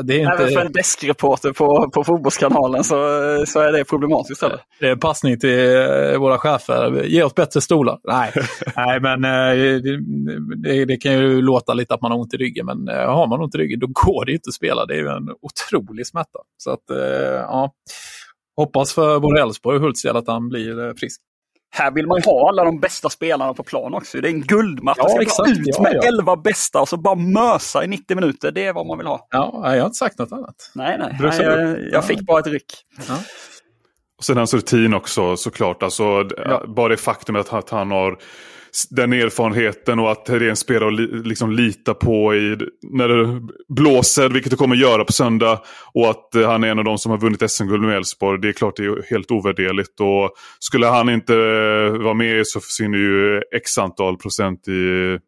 det 0.03 0.15
är 0.15 0.21
inte... 0.21 0.43
Även 0.43 0.53
för 0.53 0.67
en 0.67 0.73
deskreporter 0.73 1.53
på, 1.53 1.91
på 1.91 2.05
fotbollskanalen 2.05 2.85
så, 2.85 2.95
så 3.47 3.61
är 3.61 3.73
det 3.73 3.85
problematiskt. 3.85 4.43
Eller? 4.43 4.61
Det 4.81 4.89
är 4.89 4.97
passning 4.97 5.39
till 5.39 5.77
eh, 5.77 6.19
våra 6.19 6.39
chefer. 6.39 7.05
Ge 7.05 7.23
oss 7.23 7.35
bättre 7.35 7.61
stolar. 7.61 7.99
Nej, 8.05 8.33
Nej 8.77 9.01
men 9.01 9.25
eh, 9.25 9.81
det, 10.57 10.85
det, 10.85 10.97
kan 10.97 11.13
ju 11.13 11.43
låta 11.43 11.75
lite 11.75 11.95
att 11.95 12.03
man 12.03 12.11
har 12.11 12.19
ont 12.19 12.35
i 12.35 12.37
ryggen. 12.37 12.67
Men 12.67 12.89
eh, 12.89 13.15
har 13.15 13.27
man 13.27 13.41
ont 13.41 13.55
i 13.55 13.59
ryggen 13.59 13.81
då 13.81 13.87
går 13.87 14.25
det 14.25 14.33
inte 14.33 14.49
att 14.49 14.55
spela. 14.55 14.87
Det 14.87 14.95
är 14.95 14.99
ju 14.99 15.09
en 15.09 15.29
otrolig 15.43 16.07
smärta. 16.07 16.39
Så 16.57 16.71
att, 16.71 16.85
ja. 17.49 17.73
Hoppas 18.57 18.93
för 18.93 19.21
både 19.21 19.41
Elfsborg 19.41 19.77
och 19.77 19.83
Hultsfred 19.83 20.17
att 20.17 20.27
han 20.27 20.49
blir 20.49 20.95
frisk. 20.99 21.21
Här 21.73 21.91
vill 21.91 22.07
man 22.07 22.19
ju 22.19 22.25
ha 22.25 22.49
alla 22.49 22.65
de 22.65 22.81
bästa 22.81 23.11
spelarna 23.11 23.55
på 23.55 23.63
plan 23.63 23.95
också. 23.95 24.21
Det 24.21 24.29
är 24.29 24.33
en 24.33 24.41
guldmatch. 24.43 24.99
Ja, 24.99 25.09
ska 25.09 25.23
exakt. 25.23 25.51
ut 25.51 25.59
ja, 25.65 25.83
med 25.83 25.95
ja. 25.95 26.09
11 26.09 26.37
bästa 26.37 26.81
och 26.81 26.89
så 26.89 26.97
bara 26.97 27.15
mösa 27.15 27.85
i 27.85 27.87
90 27.87 28.15
minuter. 28.15 28.51
Det 28.53 28.67
är 28.67 28.73
vad 28.73 28.87
man 28.87 28.99
vill 28.99 29.07
ha. 29.07 29.27
Ja, 29.31 29.61
jag 29.65 29.81
har 29.81 29.87
inte 29.87 29.99
sagt 29.99 30.19
något 30.19 30.33
annat. 30.33 30.71
Nej, 30.75 30.99
nej. 30.99 31.17
nej 31.21 31.43
jag, 31.43 31.81
jag 31.93 32.05
fick 32.05 32.21
bara 32.21 32.41
ett 32.41 32.47
ryck. 32.47 32.73
Ja. 33.09 33.15
Och 34.21 34.25
sen 34.25 34.37
hans 34.37 34.55
rutin 34.55 34.95
också 34.95 35.37
såklart. 35.37 35.83
Alltså, 35.83 36.29
Bara 36.77 36.89
det 36.89 36.97
faktumet 36.97 37.53
att 37.53 37.71
han 37.71 37.91
har 37.91 38.19
den 38.91 39.13
erfarenheten 39.13 39.99
och 39.99 40.11
att 40.11 40.27
det 40.27 40.35
är 40.35 40.43
en 40.43 40.57
spelare 40.57 40.89
att 40.89 41.27
liksom 41.27 41.53
lita 41.53 41.95
på 41.95 42.35
i, 42.35 42.57
när 42.83 43.09
det 43.09 43.41
blåser, 43.69 44.29
vilket 44.29 44.51
det 44.51 44.57
kommer 44.57 44.77
att 44.77 44.83
göra 44.83 45.05
på 45.05 45.13
söndag. 45.13 45.63
Och 45.95 46.11
att 46.11 46.35
eh, 46.35 46.51
han 46.51 46.65
är 46.65 46.69
en 46.69 46.79
av 46.79 46.85
de 46.85 46.99
som 46.99 47.11
har 47.11 47.19
vunnit 47.19 47.51
SM-guld 47.51 47.83
med 47.83 47.97
Elfsborg. 47.97 48.41
Det 48.41 48.49
är 48.49 48.53
klart 48.53 48.77
det 48.77 48.85
är 48.85 49.11
helt 49.11 49.31
ovärderligt. 49.31 50.01
Och 50.01 50.31
skulle 50.59 50.87
han 50.87 51.09
inte 51.09 51.35
eh, 51.35 52.03
vara 52.03 52.15
med 52.15 52.47
så 52.47 52.61
försvinner 52.61 52.99
ju 52.99 53.43
x 53.57 53.79
antal 53.79 54.17
procent 54.17 54.69
i 54.69 55.19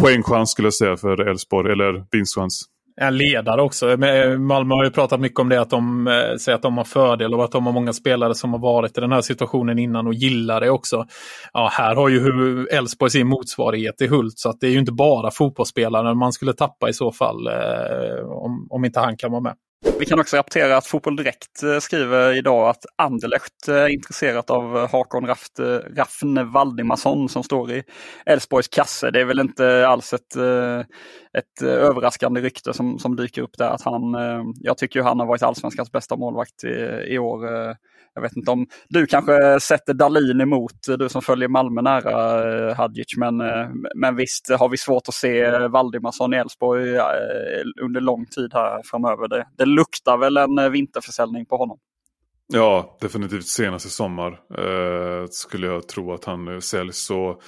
poängchans 0.00 0.50
skulle 0.50 0.66
jag 0.66 0.74
säga 0.74 0.96
för 0.96 1.28
Elfsborg, 1.28 1.72
eller 1.72 2.04
vinstchans 2.12 2.75
en 3.00 3.16
ledare 3.16 3.62
också. 3.62 3.90
Eh, 3.90 4.38
Malmö 4.38 4.74
har 4.74 4.84
ju 4.84 4.90
pratat 4.90 5.20
mycket 5.20 5.40
om 5.40 5.48
det, 5.48 5.60
att 5.60 5.70
de 5.70 6.06
eh, 6.06 6.36
säger 6.36 6.56
att 6.56 6.62
de 6.62 6.76
har 6.76 6.84
fördel 6.84 7.34
och 7.34 7.44
att 7.44 7.52
de 7.52 7.66
har 7.66 7.72
många 7.72 7.92
spelare 7.92 8.34
som 8.34 8.52
har 8.52 8.60
varit 8.60 8.98
i 8.98 9.00
den 9.00 9.12
här 9.12 9.20
situationen 9.20 9.78
innan 9.78 10.06
och 10.06 10.14
gillar 10.14 10.60
det 10.60 10.70
också. 10.70 11.06
Ja, 11.52 11.70
här 11.72 11.94
har 11.94 12.08
ju 12.08 12.66
Elfsborg 12.66 13.10
sin 13.10 13.26
motsvarighet 13.26 14.00
i 14.00 14.06
Hult, 14.06 14.38
så 14.38 14.50
att 14.50 14.60
det 14.60 14.66
är 14.66 14.70
ju 14.70 14.78
inte 14.78 14.92
bara 14.92 15.30
fotbollsspelare 15.30 16.14
man 16.14 16.32
skulle 16.32 16.52
tappa 16.52 16.88
i 16.88 16.92
så 16.92 17.12
fall 17.12 17.46
eh, 17.46 18.26
om, 18.26 18.66
om 18.70 18.84
inte 18.84 19.00
han 19.00 19.16
kan 19.16 19.30
vara 19.30 19.42
med. 19.42 19.54
Vi 19.98 20.06
kan 20.06 20.20
också 20.20 20.36
rapportera 20.36 20.76
att 20.76 20.86
Fotboll 20.86 21.16
Direkt 21.16 21.62
eh, 21.62 21.78
skriver 21.78 22.38
idag 22.38 22.68
att 22.68 22.86
Anderlecht 22.96 23.68
är 23.68 23.88
intresserat 23.88 24.50
av 24.50 24.76
eh, 24.76 24.90
Hakon 24.90 25.26
Raft, 25.26 25.60
Raffne 25.96 26.44
Valdimarsson 26.44 27.28
som 27.28 27.42
står 27.42 27.72
i 27.72 27.82
Elfsborgs 28.26 28.68
kasse. 28.68 29.10
Det 29.10 29.20
är 29.20 29.24
väl 29.24 29.40
inte 29.40 29.88
alls 29.88 30.12
ett, 30.12 30.36
ett 31.38 31.62
överraskande 31.62 32.40
rykte 32.40 32.74
som, 32.74 32.98
som 32.98 33.16
dyker 33.16 33.42
upp 33.42 33.58
där. 33.58 33.70
Att 33.70 33.82
han, 33.82 34.02
jag 34.60 34.78
tycker 34.78 35.00
ju 35.00 35.04
han 35.04 35.20
har 35.20 35.26
varit 35.26 35.42
allsvenskans 35.42 35.92
bästa 35.92 36.16
målvakt 36.16 36.64
i, 36.64 37.04
i 37.08 37.18
år. 37.18 37.46
Jag 38.16 38.22
vet 38.22 38.36
inte 38.36 38.50
om 38.50 38.66
du 38.88 39.06
kanske 39.06 39.60
sätter 39.60 39.94
Dalin 39.94 40.40
emot, 40.40 40.72
du 40.98 41.08
som 41.08 41.22
följer 41.22 41.48
Malmö 41.48 41.82
nära 41.82 42.74
Hadjic, 42.74 43.16
men, 43.16 43.36
men 43.94 44.16
visst 44.16 44.50
har 44.58 44.68
vi 44.68 44.76
svårt 44.76 45.08
att 45.08 45.14
se 45.14 45.58
Valdimarsson 45.68 46.34
i 46.34 46.36
Elfsborg 46.36 46.98
under 47.82 48.00
lång 48.00 48.26
tid 48.26 48.50
här 48.54 48.82
framöver. 48.84 49.28
Det, 49.28 49.46
det 49.56 49.64
luktar 49.64 50.16
väl 50.16 50.36
en 50.36 50.58
eh, 50.58 50.68
vinterförsäljning 50.68 51.46
på 51.46 51.56
honom. 51.56 51.78
Ja, 52.52 52.98
definitivt 53.00 53.46
senaste 53.46 53.88
sommar 53.88 54.40
eh, 54.58 55.26
skulle 55.30 55.66
jag 55.66 55.88
tro 55.88 56.12
att 56.12 56.24
han 56.24 56.48
eh, 56.48 56.58
säljs. 56.58 56.96
Så 56.96 57.40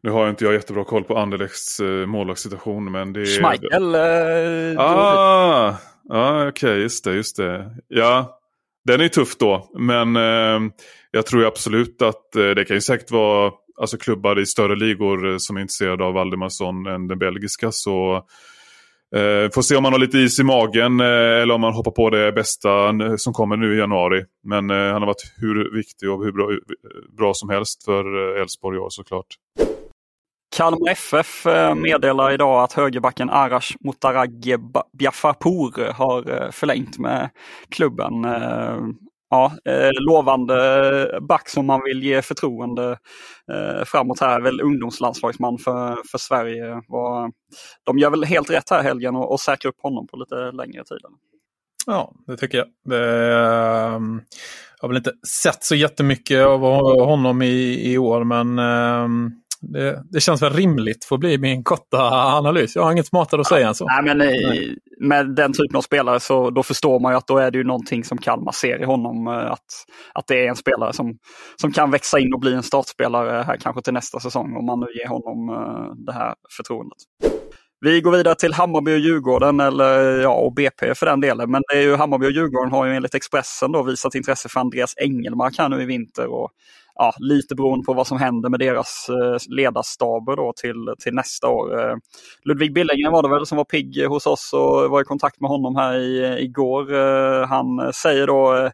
nu 0.00 0.10
har 0.10 0.30
inte 0.30 0.44
jag 0.44 0.54
jättebra 0.54 0.84
koll 0.84 1.04
på 1.04 1.18
Anderlechts 1.18 1.80
eh, 1.80 2.06
målvaktssituation. 2.06 2.92
Men 2.92 3.12
det 3.12 3.20
är... 3.20 3.26
Schmeichel? 3.26 3.94
Eh, 3.94 4.80
ah, 4.80 5.76
ah, 6.10 6.36
Okej, 6.36 6.48
okay, 6.48 6.82
just 6.82 7.04
det, 7.04 7.14
just 7.14 7.36
det. 7.36 7.70
Ja, 7.88 8.38
den 8.86 9.00
är 9.00 9.08
tuff 9.08 9.36
då. 9.36 9.70
Men 9.78 10.16
eh, 10.16 10.72
jag 11.10 11.26
tror 11.26 11.46
absolut 11.46 12.02
att 12.02 12.36
eh, 12.36 12.48
det 12.48 12.64
kan 12.64 12.76
ju 12.76 12.80
säkert 12.80 13.10
vara 13.10 13.52
alltså, 13.80 13.96
klubbar 13.96 14.38
i 14.38 14.46
större 14.46 14.76
ligor 14.76 15.30
eh, 15.30 15.36
som 15.38 15.56
är 15.56 15.60
intresserade 15.60 16.04
av 16.04 16.14
Valdemarsson 16.14 16.86
än 16.86 17.08
den 17.08 17.18
belgiska. 17.18 17.68
Så 17.72 18.24
Eh, 19.14 19.50
får 19.54 19.62
se 19.62 19.76
om 19.76 19.82
man 19.82 19.92
har 19.92 19.98
lite 19.98 20.18
is 20.18 20.40
i 20.40 20.44
magen 20.44 21.00
eh, 21.00 21.06
eller 21.42 21.54
om 21.54 21.60
man 21.60 21.72
hoppar 21.72 21.90
på 21.90 22.10
det 22.10 22.32
bästa 22.32 22.92
som 23.16 23.32
kommer 23.32 23.56
nu 23.56 23.74
i 23.74 23.78
januari. 23.78 24.24
Men 24.44 24.70
eh, 24.70 24.76
han 24.76 25.02
har 25.02 25.06
varit 25.06 25.34
hur 25.36 25.76
viktig 25.76 26.10
och 26.10 26.24
hur 26.24 26.32
bra, 26.32 26.52
eh, 26.52 26.58
bra 27.16 27.32
som 27.34 27.48
helst 27.48 27.84
för 27.84 28.34
eh, 28.36 28.40
Elfsborg 28.40 28.76
i 28.76 28.80
år 28.80 28.90
såklart. 28.90 29.26
Kalmar 30.56 30.90
FF 30.90 31.46
eh, 31.46 31.74
meddelar 31.74 32.32
idag 32.32 32.62
att 32.62 32.72
högerbacken 32.72 33.30
Arash 33.30 33.76
Mutaragge 33.80 34.58
Biafapour 34.98 35.92
har 35.92 36.30
eh, 36.30 36.50
förlängt 36.50 36.98
med 36.98 37.30
klubben 37.68 38.24
eh, 38.24 38.78
ja, 39.30 39.52
lovande 40.08 41.18
back 41.28 41.48
som 41.48 41.66
man 41.66 41.82
vill 41.84 42.02
ge 42.02 42.22
förtroende 42.22 42.98
framåt 43.86 44.20
här. 44.20 44.40
Väl 44.40 44.60
ungdomslandslagsman 44.60 45.58
för, 45.58 45.96
för 46.10 46.18
Sverige. 46.18 46.82
De 47.84 47.98
gör 47.98 48.10
väl 48.10 48.24
helt 48.24 48.50
rätt 48.50 48.70
här 48.70 48.82
helgen 48.82 49.16
och, 49.16 49.32
och 49.32 49.40
säkrar 49.40 49.68
upp 49.68 49.82
honom 49.82 50.06
på 50.06 50.16
lite 50.16 50.52
längre 50.52 50.84
tid. 50.84 50.98
Ja, 51.86 52.12
det 52.26 52.36
tycker 52.36 52.58
jag. 52.58 52.66
Det, 52.84 53.34
ehm, 53.34 54.20
jag 54.80 54.84
har 54.84 54.88
väl 54.88 54.96
inte 54.96 55.12
sett 55.42 55.64
så 55.64 55.74
jättemycket 55.74 56.46
av 56.46 56.60
honom 57.04 57.42
i, 57.42 57.92
i 57.92 57.98
år, 57.98 58.24
men 58.24 58.58
ehm, 58.58 59.32
det, 59.60 60.02
det, 60.10 60.20
känns 60.20 60.42
väl 60.42 60.52
rimligt 60.52 61.04
för 61.04 61.16
att 61.16 61.20
bli 61.20 61.38
min 61.38 61.64
korta 61.64 61.98
analys. 62.12 62.76
Jag 62.76 62.82
har 62.82 62.92
inget 62.92 63.06
smartare 63.06 63.40
att 63.40 63.46
säga 63.46 63.68
än 63.68 63.74
så. 63.74 63.84
Nej, 63.84 64.02
men 64.04 64.18
Nej. 64.18 64.76
Med 65.00 65.34
den 65.34 65.52
typen 65.52 65.76
av 65.76 65.82
spelare 65.82 66.20
så 66.20 66.50
då 66.50 66.62
förstår 66.62 67.00
man 67.00 67.12
ju 67.12 67.16
att 67.16 67.26
då 67.26 67.38
är 67.38 67.50
det 67.50 67.58
ju 67.58 67.64
någonting 67.64 68.04
som 68.04 68.18
Kalmar 68.18 68.52
ser 68.52 68.82
i 68.82 68.84
honom. 68.84 69.26
Eh, 69.26 69.32
att, 69.32 69.60
att 70.14 70.26
det 70.26 70.46
är 70.46 70.48
en 70.48 70.56
spelare 70.56 70.92
som, 70.92 71.18
som 71.60 71.72
kan 71.72 71.90
växa 71.90 72.18
in 72.18 72.34
och 72.34 72.40
bli 72.40 72.54
en 72.54 72.62
startspelare 72.62 73.42
här 73.42 73.56
kanske 73.56 73.82
till 73.82 73.92
nästa 73.92 74.20
säsong 74.20 74.56
om 74.56 74.66
man 74.66 74.80
nu 74.80 74.86
ger 75.00 75.08
honom 75.08 75.48
uh, 75.48 75.94
det 76.06 76.12
här 76.12 76.34
förtroendet. 76.56 76.98
Vi 77.80 78.00
går 78.00 78.12
vidare 78.12 78.34
till 78.34 78.52
Hammarby 78.52 78.94
och 78.94 78.98
Djurgården, 78.98 79.60
eller 79.60 80.20
ja, 80.20 80.34
och 80.34 80.54
BP 80.54 80.94
för 80.94 81.06
den 81.06 81.20
delen. 81.20 81.50
Men 81.50 81.62
det 81.68 81.78
är 81.78 81.82
ju 81.82 81.96
Hammarby 81.96 82.26
och 82.26 82.30
Djurgården 82.30 82.72
har 82.72 82.86
ju 82.86 82.94
enligt 82.94 83.14
Expressen 83.14 83.72
då 83.72 83.82
visat 83.82 84.14
intresse 84.14 84.48
för 84.48 84.60
Andreas 84.60 84.94
Engelmark 84.96 85.58
här 85.58 85.68
nu 85.68 85.82
i 85.82 85.84
vinter. 85.84 86.26
Och 86.26 86.50
ja, 86.98 87.14
lite 87.18 87.54
beroende 87.54 87.84
på 87.84 87.92
vad 87.92 88.06
som 88.06 88.18
händer 88.18 88.48
med 88.48 88.60
deras 88.60 89.06
eh, 89.08 89.54
ledarstaber 89.56 90.36
då 90.36 90.52
till, 90.56 90.94
till 90.98 91.14
nästa 91.14 91.48
år. 91.48 91.80
Eh, 91.80 91.96
Ludvig 92.44 92.74
Billingen 92.74 93.12
var 93.12 93.22
det 93.22 93.28
väl 93.28 93.46
som 93.46 93.56
var 93.56 93.64
pigg 93.64 94.06
hos 94.06 94.26
oss 94.26 94.52
och 94.52 94.90
var 94.90 95.00
i 95.00 95.04
kontakt 95.04 95.40
med 95.40 95.50
honom 95.50 95.76
här 95.76 95.98
i, 95.98 96.24
eh, 96.24 96.44
igår. 96.44 96.86
Han 97.46 97.92
säger 97.92 98.26
då 98.26 98.70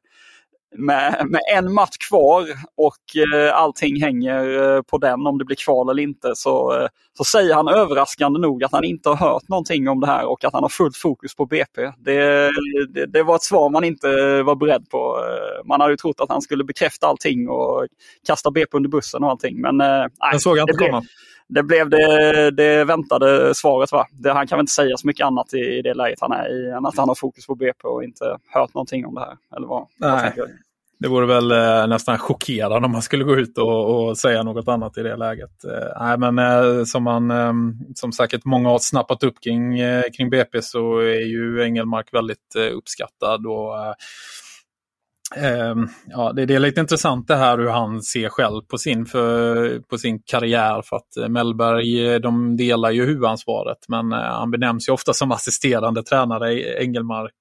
med, 0.79 1.27
med 1.29 1.41
en 1.57 1.73
match 1.73 1.97
kvar 2.09 2.43
och 2.77 3.35
eh, 3.35 3.55
allting 3.57 4.03
hänger 4.03 4.63
eh, 4.77 4.83
på 4.83 4.99
den 4.99 5.27
om 5.27 5.39
det 5.39 5.45
blir 5.45 5.57
kval 5.57 5.91
eller 5.91 6.03
inte 6.03 6.33
så, 6.35 6.81
eh, 6.81 6.87
så 7.19 7.25
säger 7.25 7.55
han 7.55 7.69
överraskande 7.69 8.41
nog 8.41 8.65
att 8.65 8.73
han 8.73 8.85
inte 8.85 9.09
har 9.09 9.17
hört 9.17 9.49
någonting 9.49 9.89
om 9.89 10.01
det 10.01 10.07
här 10.07 10.25
och 10.25 10.45
att 10.45 10.53
han 10.53 10.63
har 10.63 10.69
fullt 10.69 10.97
fokus 10.97 11.35
på 11.35 11.47
BP. 11.47 11.93
Det, 11.99 12.51
det, 12.89 13.07
det 13.07 13.23
var 13.23 13.37
ett 13.37 13.43
svar 13.43 13.71
man 13.71 13.85
inte 13.85 14.09
var 14.43 14.55
beredd 14.55 14.89
på. 14.91 15.19
Eh, 15.19 15.67
man 15.67 15.81
hade 15.81 15.93
ju 15.93 15.97
trott 15.97 16.21
att 16.21 16.31
han 16.31 16.43
skulle 16.43 16.65
bekräfta 16.65 17.07
allting 17.07 17.49
och 17.49 17.87
kasta 18.27 18.51
BP 18.51 18.77
under 18.77 18.91
bussen 18.91 19.25
och 19.25 19.31
allting. 19.31 19.61
Men, 19.61 19.81
eh, 19.81 20.05
den 20.31 20.41
såg 20.41 20.59
jag 20.59 20.63
inte 20.63 20.85
det 20.85 20.91
komma. 20.91 21.03
Det 21.49 21.63
blev 21.63 21.91
det, 21.91 22.51
det 22.51 22.85
väntade 22.85 23.55
svaret. 23.55 23.93
Va? 23.93 24.07
Det, 24.13 24.33
han 24.33 24.47
kan 24.47 24.57
väl 24.57 24.63
inte 24.63 24.73
säga 24.73 24.97
så 24.97 25.07
mycket 25.07 25.27
annat 25.27 25.55
i, 25.55 25.59
i 25.59 25.83
det 25.83 25.95
läget 25.95 26.19
han 26.21 26.33
är 26.33 26.49
i 26.49 26.71
än 26.71 26.87
att 26.87 26.97
han 26.97 27.09
har 27.09 27.15
fokus 27.15 27.47
på 27.47 27.55
BP 27.55 27.89
och 27.89 28.05
inte 28.05 28.39
hört 28.49 28.75
någonting 28.75 29.07
om 29.07 29.15
det 29.15 29.21
här. 29.21 29.37
Eller 29.57 29.67
vad, 29.67 29.87
Nej. 29.97 30.33
Vad 30.37 30.49
det 31.03 31.09
vore 31.09 31.27
väl 31.27 31.53
eh, 31.53 31.87
nästan 31.87 32.19
chockerande 32.19 32.87
om 32.87 32.93
man 32.93 33.03
skulle 33.03 33.25
gå 33.25 33.37
ut 33.37 33.59
och, 33.59 34.09
och 34.09 34.19
säga 34.19 34.43
något 34.43 34.69
annat 34.69 34.99
i 34.99 35.03
det 35.03 35.17
läget. 35.17 35.65
Eh, 35.65 36.01
nej, 36.01 36.19
men 36.19 36.39
eh, 36.39 36.85
som, 36.85 37.03
man, 37.03 37.31
eh, 37.31 37.53
som 37.95 38.13
säkert 38.13 38.45
många 38.45 38.69
har 38.69 38.79
snappat 38.79 39.23
upp 39.23 39.35
kring, 39.41 39.79
eh, 39.79 40.03
kring 40.17 40.31
BP 40.31 40.63
så 40.63 40.99
är 40.99 41.27
ju 41.27 41.63
Engelmark 41.63 42.15
väldigt 42.15 42.57
eh, 42.57 42.77
uppskattad. 42.77 43.47
Och, 43.47 43.75
ehm, 45.37 45.89
ja, 46.07 46.33
det, 46.33 46.47
det, 46.47 46.55
är 46.55 46.59
lite 46.59 46.81
intressant 46.81 47.29
det 47.29 47.37
här 47.37 47.59
hur 47.59 47.69
han 47.69 48.03
ser 48.03 48.29
själv 48.29 48.63
på 48.71 48.79
sin, 48.79 49.07
för, 49.07 49.79
på 49.81 49.99
sin 49.99 50.23
karriär. 50.23 50.83
För 50.83 50.97
att 50.97 51.17
eh, 51.17 51.29
Mellberg 51.29 52.13
eh, 52.13 52.21
de 52.21 52.57
delar 52.57 52.91
ju 52.91 53.07
huvudansvaret 53.07 53.79
men 53.89 54.13
eh, 54.13 54.19
han 54.19 54.51
benämns 54.51 54.89
ju 54.89 54.93
ofta 54.93 55.13
som 55.13 55.33
assisterande 55.33 56.03
tränare, 56.03 56.83
Engelmark 56.83 57.35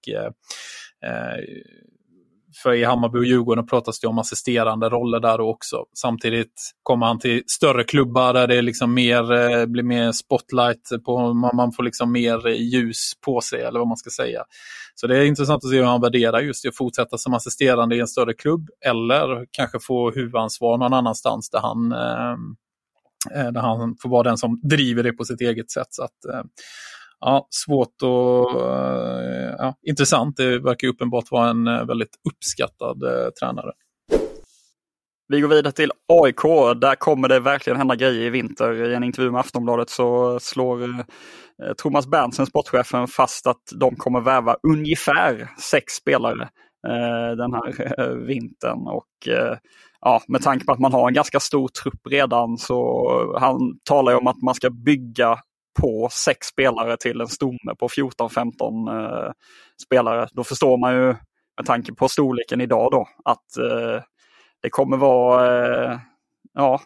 för 2.63 2.73
i 2.73 2.83
Hammarby 2.83 3.19
och 3.19 3.25
Djurgården 3.25 3.67
pratas 3.67 3.99
det 3.99 4.07
om 4.07 4.17
assisterande 4.17 4.89
roller 4.89 5.19
där 5.19 5.41
också. 5.41 5.85
Samtidigt 5.97 6.71
kommer 6.83 7.05
han 7.05 7.19
till 7.19 7.43
större 7.47 7.83
klubbar 7.83 8.33
där 8.33 8.47
det 8.47 8.61
liksom 8.61 8.93
mer, 8.93 9.31
eh, 9.31 9.65
blir 9.65 9.83
mer 9.83 10.11
spotlight, 10.11 10.89
på, 11.05 11.33
man 11.33 11.71
får 11.71 11.83
liksom 11.83 12.11
mer 12.11 12.47
eh, 12.47 12.53
ljus 12.53 13.11
på 13.25 13.41
sig 13.41 13.61
eller 13.61 13.79
vad 13.79 13.87
man 13.87 13.97
ska 13.97 14.09
säga. 14.09 14.43
Så 14.95 15.07
det 15.07 15.17
är 15.17 15.25
intressant 15.25 15.63
att 15.63 15.69
se 15.69 15.77
hur 15.77 15.83
han 15.83 16.01
värderar 16.01 16.39
just 16.39 16.63
det, 16.63 16.69
att 16.69 16.77
fortsätta 16.77 17.17
som 17.17 17.33
assisterande 17.33 17.95
i 17.95 17.99
en 17.99 18.07
större 18.07 18.33
klubb 18.33 18.69
eller 18.85 19.45
kanske 19.51 19.79
få 19.79 20.11
huvudansvar 20.11 20.77
någon 20.77 20.93
annanstans 20.93 21.49
där 21.49 21.59
han, 21.59 21.91
eh, 21.91 22.35
eh 23.39 23.51
där 23.51 23.61
han 23.61 23.95
får 24.01 24.09
vara 24.09 24.23
den 24.23 24.37
som 24.37 24.59
driver 24.63 25.03
det 25.03 25.13
på 25.13 25.23
sitt 25.23 25.41
eget 25.41 25.71
sätt. 25.71 25.87
Så 25.89 26.03
att, 26.03 26.25
eh, 26.33 26.43
ja, 27.21 27.47
svårt 27.49 28.01
och 28.01 28.61
eh, 28.61 29.55
ja, 29.57 29.75
intressant. 29.87 30.37
Det 30.37 30.59
verkar 30.59 30.87
uppenbart 30.87 31.31
vara 31.31 31.49
en 31.49 31.67
eh, 31.67 31.85
väldigt 31.85 32.15
uppskattad 32.29 33.03
eh, 33.03 33.29
tränare. 33.29 33.71
Vi 35.27 35.41
går 35.41 35.47
vidare 35.47 35.71
till 35.71 35.91
AIK. 36.07 36.41
Där 36.81 36.95
kommer 36.95 37.27
det 37.27 37.39
verkligen 37.39 37.77
hända 37.77 37.95
grejer 37.95 38.21
i 38.21 38.29
vinter. 38.29 38.91
I 38.91 38.95
en 38.95 39.03
intervju 39.03 39.31
med 39.31 39.39
Aftonbladet 39.39 39.89
så 39.89 40.39
slår 40.39 40.83
eh, 40.83 41.73
Thomas 41.77 42.07
Berntsen, 42.07 42.45
sportchefen, 42.45 43.07
fast 43.07 43.47
att 43.47 43.61
de 43.75 43.95
kommer 43.95 44.21
värva 44.21 44.55
ungefär 44.67 45.49
sex 45.71 45.93
spelare 45.93 46.49
eh, 46.87 47.35
den 47.37 47.53
här 47.53 47.99
eh, 47.99 48.15
vintern. 48.15 48.87
Och 48.87 49.27
ja, 50.01 50.21
med 50.27 50.41
tanke 50.41 50.65
på 50.65 50.71
att 50.71 50.79
man 50.79 50.93
har 50.93 51.07
en 51.07 51.13
ganska 51.13 51.39
stor 51.39 51.67
trupp 51.67 52.07
redan 52.09 52.57
så 52.57 53.37
han 53.39 53.59
talar 53.83 54.11
ju 54.11 54.17
om 54.17 54.27
att 54.27 54.41
man 54.41 54.55
ska 54.55 54.69
bygga 54.69 55.37
på 55.79 56.09
sex 56.11 56.47
spelare 56.47 56.97
till 56.97 57.21
en 57.21 57.27
stomme 57.27 57.75
på 57.79 57.87
14-15 57.87 59.25
eh, 59.25 59.31
spelare. 59.85 60.27
Då 60.31 60.43
förstår 60.43 60.77
man 60.77 60.93
ju 60.93 61.07
med 61.57 61.65
tanke 61.65 61.93
på 61.93 62.09
storleken 62.09 62.61
idag 62.61 62.91
då 62.91 63.07
att 63.25 63.57
eh, 63.57 64.03
det 64.61 64.69
kommer 64.69 64.97
vara 64.97 65.65
eh, 65.65 65.99
ja, 66.53 66.81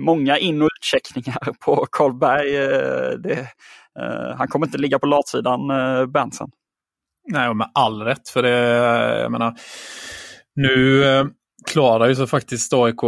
många 0.00 0.38
in 0.38 0.62
och 0.62 0.68
utcheckningar 0.78 1.52
på 1.64 1.86
Karlberg. 1.92 2.56
Eh, 2.56 3.10
det, 3.10 3.38
eh, 4.00 4.36
han 4.36 4.48
kommer 4.48 4.66
inte 4.66 4.78
ligga 4.78 4.98
på 4.98 5.06
latsidan, 5.06 5.70
eh, 5.70 6.06
Benson. 6.06 6.50
Nej, 7.28 7.54
med 7.54 7.70
all 7.74 8.02
rätt. 8.02 8.28
För 8.28 8.42
det, 8.42 8.58
jag 9.20 9.32
menar, 9.32 9.54
nu 10.54 11.04
eh, 11.04 11.26
klarar 11.70 12.08
ju 12.08 12.14
så 12.14 12.26
faktiskt 12.26 12.72
AIK 12.72 13.00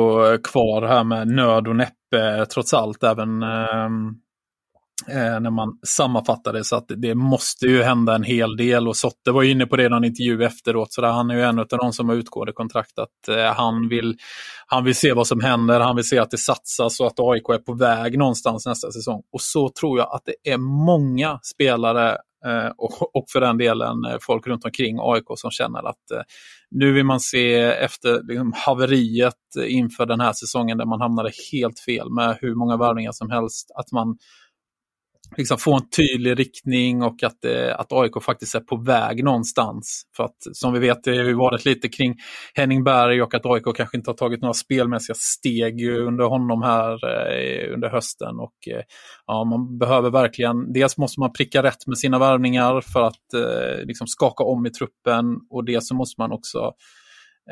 kvar 0.44 0.86
här 0.88 1.04
med 1.04 1.28
nöd 1.28 1.68
och 1.68 1.76
näppe 1.76 2.46
trots 2.46 2.74
allt. 2.74 3.02
Även 3.02 3.42
eh, 3.42 3.88
Eh, 5.06 5.40
när 5.40 5.50
man 5.50 5.78
sammanfattar 5.86 6.52
det. 6.52 6.64
Så 6.64 6.76
att 6.76 6.88
det 6.96 7.14
måste 7.14 7.66
ju 7.66 7.82
hända 7.82 8.14
en 8.14 8.22
hel 8.22 8.56
del 8.56 8.88
och 8.88 8.96
Sotte 8.96 9.30
var 9.30 9.42
inne 9.42 9.66
på 9.66 9.76
det 9.76 9.84
i 9.84 9.88
någon 9.88 10.04
intervju 10.04 10.44
efteråt. 10.44 10.92
Så 10.92 11.00
där 11.00 11.08
han 11.08 11.30
är 11.30 11.34
ju 11.34 11.42
en 11.42 11.58
av 11.58 11.66
de 11.66 11.92
som 11.92 12.08
har 12.08 12.16
utgående 12.16 12.52
kontrakt. 12.52 12.98
Att, 12.98 13.28
eh, 13.28 13.52
han, 13.52 13.88
vill, 13.88 14.16
han 14.66 14.84
vill 14.84 14.94
se 14.94 15.12
vad 15.12 15.26
som 15.26 15.40
händer, 15.40 15.80
han 15.80 15.96
vill 15.96 16.08
se 16.08 16.18
att 16.18 16.30
det 16.30 16.38
satsas 16.38 17.00
och 17.00 17.06
att 17.06 17.20
AIK 17.20 17.48
är 17.48 17.58
på 17.58 17.74
väg 17.74 18.18
någonstans 18.18 18.66
nästa 18.66 18.90
säsong. 18.90 19.22
Och 19.32 19.40
så 19.40 19.68
tror 19.80 19.98
jag 19.98 20.08
att 20.14 20.22
det 20.24 20.52
är 20.52 20.58
många 20.86 21.38
spelare 21.54 22.10
eh, 22.46 22.70
och, 22.78 23.16
och, 23.16 23.24
för 23.32 23.40
den 23.40 23.58
delen 23.58 24.04
eh, 24.04 24.16
folk 24.20 24.46
runt 24.46 24.64
omkring 24.64 24.98
AIK 25.00 25.24
som 25.36 25.50
känner 25.50 25.88
att 25.88 26.10
eh, 26.14 26.22
nu 26.70 26.92
vill 26.92 27.04
man 27.04 27.20
se 27.20 27.54
efter 27.60 28.22
liksom, 28.28 28.52
haveriet 28.56 29.34
inför 29.68 30.06
den 30.06 30.20
här 30.20 30.32
säsongen 30.32 30.78
där 30.78 30.86
man 30.86 31.00
hamnade 31.00 31.30
helt 31.52 31.80
fel 31.80 32.10
med 32.10 32.38
hur 32.40 32.54
många 32.54 32.76
värvningar 32.76 33.12
som 33.12 33.30
helst. 33.30 33.70
Att 33.74 33.92
man 33.92 34.16
liksom 35.36 35.58
få 35.58 35.74
en 35.74 35.88
tydlig 35.96 36.38
riktning 36.38 37.02
och 37.02 37.22
att, 37.22 37.44
eh, 37.44 37.80
att 37.80 37.92
AIK 37.92 38.22
faktiskt 38.22 38.54
är 38.54 38.60
på 38.60 38.76
väg 38.76 39.24
någonstans. 39.24 40.02
För 40.16 40.24
att 40.24 40.36
som 40.52 40.72
vi 40.72 40.78
vet, 40.78 41.04
det 41.04 41.16
har 41.16 41.24
ju 41.24 41.34
varit 41.34 41.64
lite 41.64 41.88
kring 41.88 42.14
Henning 42.54 42.84
Berg 42.84 43.22
och 43.22 43.34
att 43.34 43.46
AIK 43.46 43.64
kanske 43.76 43.96
inte 43.96 44.10
har 44.10 44.16
tagit 44.16 44.42
några 44.42 44.54
spelmässiga 44.54 45.14
steg 45.18 45.88
under 45.88 46.24
honom 46.24 46.62
här 46.62 46.92
eh, 46.92 47.74
under 47.74 47.90
hösten. 47.90 48.38
Och 48.38 48.74
eh, 48.74 48.82
ja, 49.26 49.44
man 49.44 49.78
behöver 49.78 50.10
verkligen, 50.10 50.72
dels 50.72 50.98
måste 50.98 51.20
man 51.20 51.32
pricka 51.32 51.62
rätt 51.62 51.86
med 51.86 51.98
sina 51.98 52.18
värvningar 52.18 52.80
för 52.80 53.02
att 53.02 53.34
eh, 53.34 53.84
liksom 53.84 54.06
skaka 54.06 54.44
om 54.44 54.66
i 54.66 54.70
truppen 54.70 55.24
och 55.50 55.64
dels 55.64 55.88
så 55.88 55.94
måste 55.94 56.20
man 56.20 56.32
också 56.32 56.58
eh, 56.58 56.72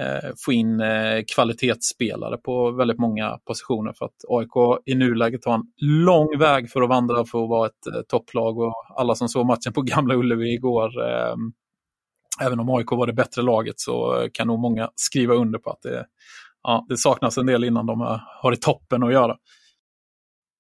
Eh, 0.01 0.31
få 0.45 0.53
in 0.53 0.81
eh, 0.81 1.23
kvalitetsspelare 1.35 2.37
på 2.37 2.71
väldigt 2.71 2.99
många 2.99 3.39
positioner. 3.47 3.93
För 3.93 4.05
att 4.05 4.17
AIK 4.29 4.83
i 4.87 4.95
nuläget 4.95 5.45
har 5.45 5.55
en 5.55 5.65
lång 5.77 6.39
väg 6.39 6.71
för 6.71 6.83
att 6.83 6.89
vandra 6.89 7.25
för 7.25 7.43
att 7.43 7.49
vara 7.49 7.67
ett 7.67 7.87
eh, 7.95 8.01
topplag. 8.09 8.59
Och 8.59 8.75
alla 8.97 9.15
som 9.15 9.29
såg 9.29 9.47
matchen 9.47 9.73
på 9.73 9.83
Gamla 9.83 10.15
Ullevi 10.15 10.55
igår, 10.55 11.09
eh, 11.09 11.35
även 12.43 12.61
om 12.61 12.71
AIK 12.71 12.91
var 12.91 13.07
det 13.07 13.13
bättre 13.13 13.43
laget, 13.43 13.81
så 13.81 14.29
kan 14.33 14.47
nog 14.47 14.59
många 14.59 14.91
skriva 14.95 15.35
under 15.35 15.59
på 15.59 15.71
att 15.71 15.83
det, 15.83 16.07
ja, 16.63 16.87
det 16.89 16.97
saknas 16.97 17.39
en 17.39 17.47
del 17.47 17.65
innan 17.65 17.87
de 17.87 18.21
har 18.43 18.53
i 18.53 18.57
toppen 18.57 19.03
att 19.03 19.13
göra. 19.13 19.37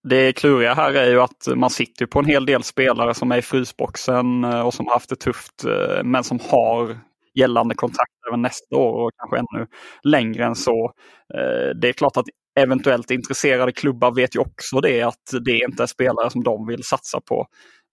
Det 0.08 0.32
kluriga 0.32 0.74
här 0.74 0.94
är 0.94 1.10
ju 1.10 1.20
att 1.20 1.48
man 1.56 1.70
sitter 1.70 2.06
på 2.06 2.18
en 2.18 2.24
hel 2.24 2.46
del 2.46 2.62
spelare 2.62 3.14
som 3.14 3.32
är 3.32 3.38
i 3.38 3.42
frysboxen 3.42 4.44
eh, 4.44 4.60
och 4.60 4.74
som 4.74 4.86
har 4.86 4.92
haft 4.92 5.08
det 5.08 5.16
tufft 5.16 5.64
eh, 5.64 6.02
men 6.04 6.24
som 6.24 6.38
har 6.50 6.98
gällande 7.36 7.74
kontrakt 7.74 8.12
även 8.28 8.42
nästa 8.42 8.76
år 8.76 9.04
och 9.04 9.10
kanske 9.16 9.38
ännu 9.38 9.66
längre 10.02 10.44
än 10.44 10.54
så. 10.54 10.92
Eh, 11.34 11.76
det 11.80 11.88
är 11.88 11.92
klart 11.92 12.16
att 12.16 12.24
eventuellt 12.58 13.10
intresserade 13.10 13.72
klubbar 13.72 14.14
vet 14.14 14.36
ju 14.36 14.40
också 14.40 14.80
det 14.80 15.02
att 15.02 15.44
det 15.44 15.58
inte 15.58 15.82
är 15.82 15.86
spelare 15.86 16.30
som 16.30 16.42
de 16.42 16.66
vill 16.66 16.82
satsa 16.82 17.20
på. 17.20 17.46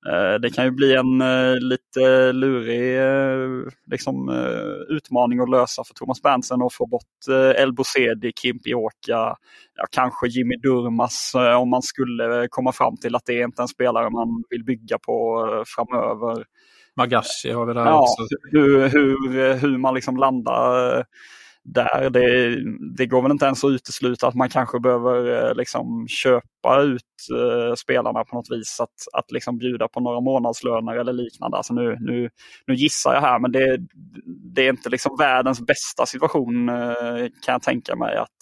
Eh, 0.10 0.40
det 0.40 0.50
kan 0.50 0.66
ju 0.66 0.72
bli 0.72 0.96
en 0.96 1.22
eh, 1.22 1.56
lite 1.60 2.32
lurig 2.32 3.00
liksom, 3.92 4.30
utmaning 4.90 5.40
att 5.40 5.50
lösa 5.50 5.84
för 5.84 5.94
Thomas 5.94 6.22
Berntsen 6.22 6.62
att 6.62 6.74
få 6.74 6.86
bort 6.86 7.28
El 7.58 7.74
Bosedi, 7.74 8.32
Kim 8.36 8.60
ja, 9.08 9.38
kanske 9.92 10.28
Jimmy 10.28 10.56
Durmas 10.56 11.32
om 11.60 11.70
man 11.70 11.82
skulle 11.82 12.48
komma 12.50 12.72
fram 12.72 12.98
till 12.98 13.16
att 13.16 13.26
det 13.26 13.34
är 13.34 13.44
inte 13.44 13.62
en 13.62 13.68
spelare 13.68 14.10
man 14.10 14.44
vill 14.50 14.64
bygga 14.64 15.00
på 15.00 15.46
framöver. 15.68 16.46
Magashi 16.98 17.52
har 17.52 17.66
vi 17.66 17.74
där 17.74 17.86
ja, 17.86 18.02
också. 18.02 18.36
Hur, 18.52 18.90
hur, 18.90 19.54
hur 19.54 19.78
man 19.78 19.94
liksom 19.94 20.18
landar 20.18 20.98
eh, 20.98 21.04
där. 21.64 22.10
Det, 22.10 22.58
det 22.98 23.06
går 23.06 23.22
väl 23.22 23.32
inte 23.32 23.46
ens 23.46 23.64
att 23.64 23.72
utesluta 23.72 24.28
att 24.28 24.36
man 24.36 24.50
kanske 24.50 24.80
behöver 24.80 25.48
eh, 25.50 25.56
liksom 25.56 26.08
köpa 26.08 26.82
ut 26.82 27.02
uh, 27.34 27.76
spelarna 27.76 28.24
på 28.24 28.36
något 28.36 28.52
vis. 28.52 28.80
Att, 28.80 28.90
att 29.14 29.32
liksom 29.32 29.58
bjuda 29.58 29.88
på 29.88 30.00
några 30.00 30.20
månadslöner 30.20 30.96
eller 30.96 31.14
liknande. 31.14 31.58
Alltså 31.58 31.74
nu, 31.74 31.98
nu, 32.00 32.30
nu 32.68 32.76
gissar 32.76 33.14
jag 33.14 33.22
här 33.22 33.40
men 33.40 33.52
det, 33.52 33.78
det 34.54 34.62
är 34.66 34.70
inte 34.70 34.90
liksom 34.90 35.16
världens 35.20 35.62
bästa 35.62 36.06
situation 36.06 36.68
kan 37.46 37.54
jag 37.54 37.62
tänka 37.62 37.96
mig. 37.96 38.16
att 38.18 38.38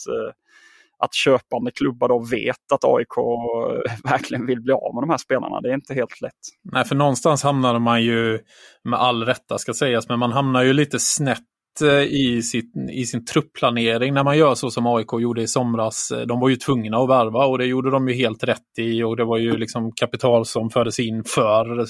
att 1.02 1.14
köpande 1.14 1.72
klubbar 1.72 2.08
då 2.08 2.20
vet 2.20 2.72
att 2.74 2.84
AIK 2.84 3.18
eh, 3.18 3.94
verkligen 4.12 4.46
vill 4.46 4.62
bli 4.62 4.74
av 4.74 4.96
med 4.96 5.04
de 5.04 5.10
här 5.10 5.18
spelarna. 5.18 5.62
Det 5.62 5.70
är 5.70 5.74
inte 5.74 5.94
helt 5.94 6.22
lätt. 6.22 6.32
Nej, 6.72 6.86
för 6.86 6.96
någonstans 6.96 7.44
hamnar 7.44 7.80
man 7.80 8.04
ju, 8.04 8.40
med 8.84 9.00
all 9.00 9.26
rätta 9.26 9.58
ska 9.58 9.74
sägas, 9.74 10.10
men 10.10 10.20
man 10.20 10.32
hamnar 10.32 10.64
ju 10.64 10.74
lite 10.74 11.00
snett 11.00 11.40
eh, 11.82 12.04
i, 12.04 12.42
sitt, 12.42 12.74
i 12.92 13.06
sin 13.06 13.26
truppplanering 13.26 14.14
när 14.14 14.24
man 14.24 14.38
gör 14.38 14.56
så 14.56 14.72
som 14.72 14.88
AIK 14.88 15.08
gjorde 15.14 15.42
i 15.42 15.48
somras. 15.48 16.12
Eh, 16.12 16.22
de 16.22 16.40
var 16.40 16.50
ju 16.50 16.56
tvungna 16.56 16.98
att 16.98 17.10
värva 17.10 17.46
och 17.46 17.58
det 17.58 17.66
gjorde 17.66 17.92
de 17.92 18.08
ju 18.10 18.14
helt 18.14 18.44
rätt 18.44 18.80
i 18.80 19.04
och 19.04 19.18
det 19.18 19.26
var 19.26 19.38
ju 19.38 19.58
liksom 19.58 19.92
kapital 19.92 20.46
som 20.46 20.70
fördes 20.70 21.00
in 21.00 21.24
för, 21.24 21.86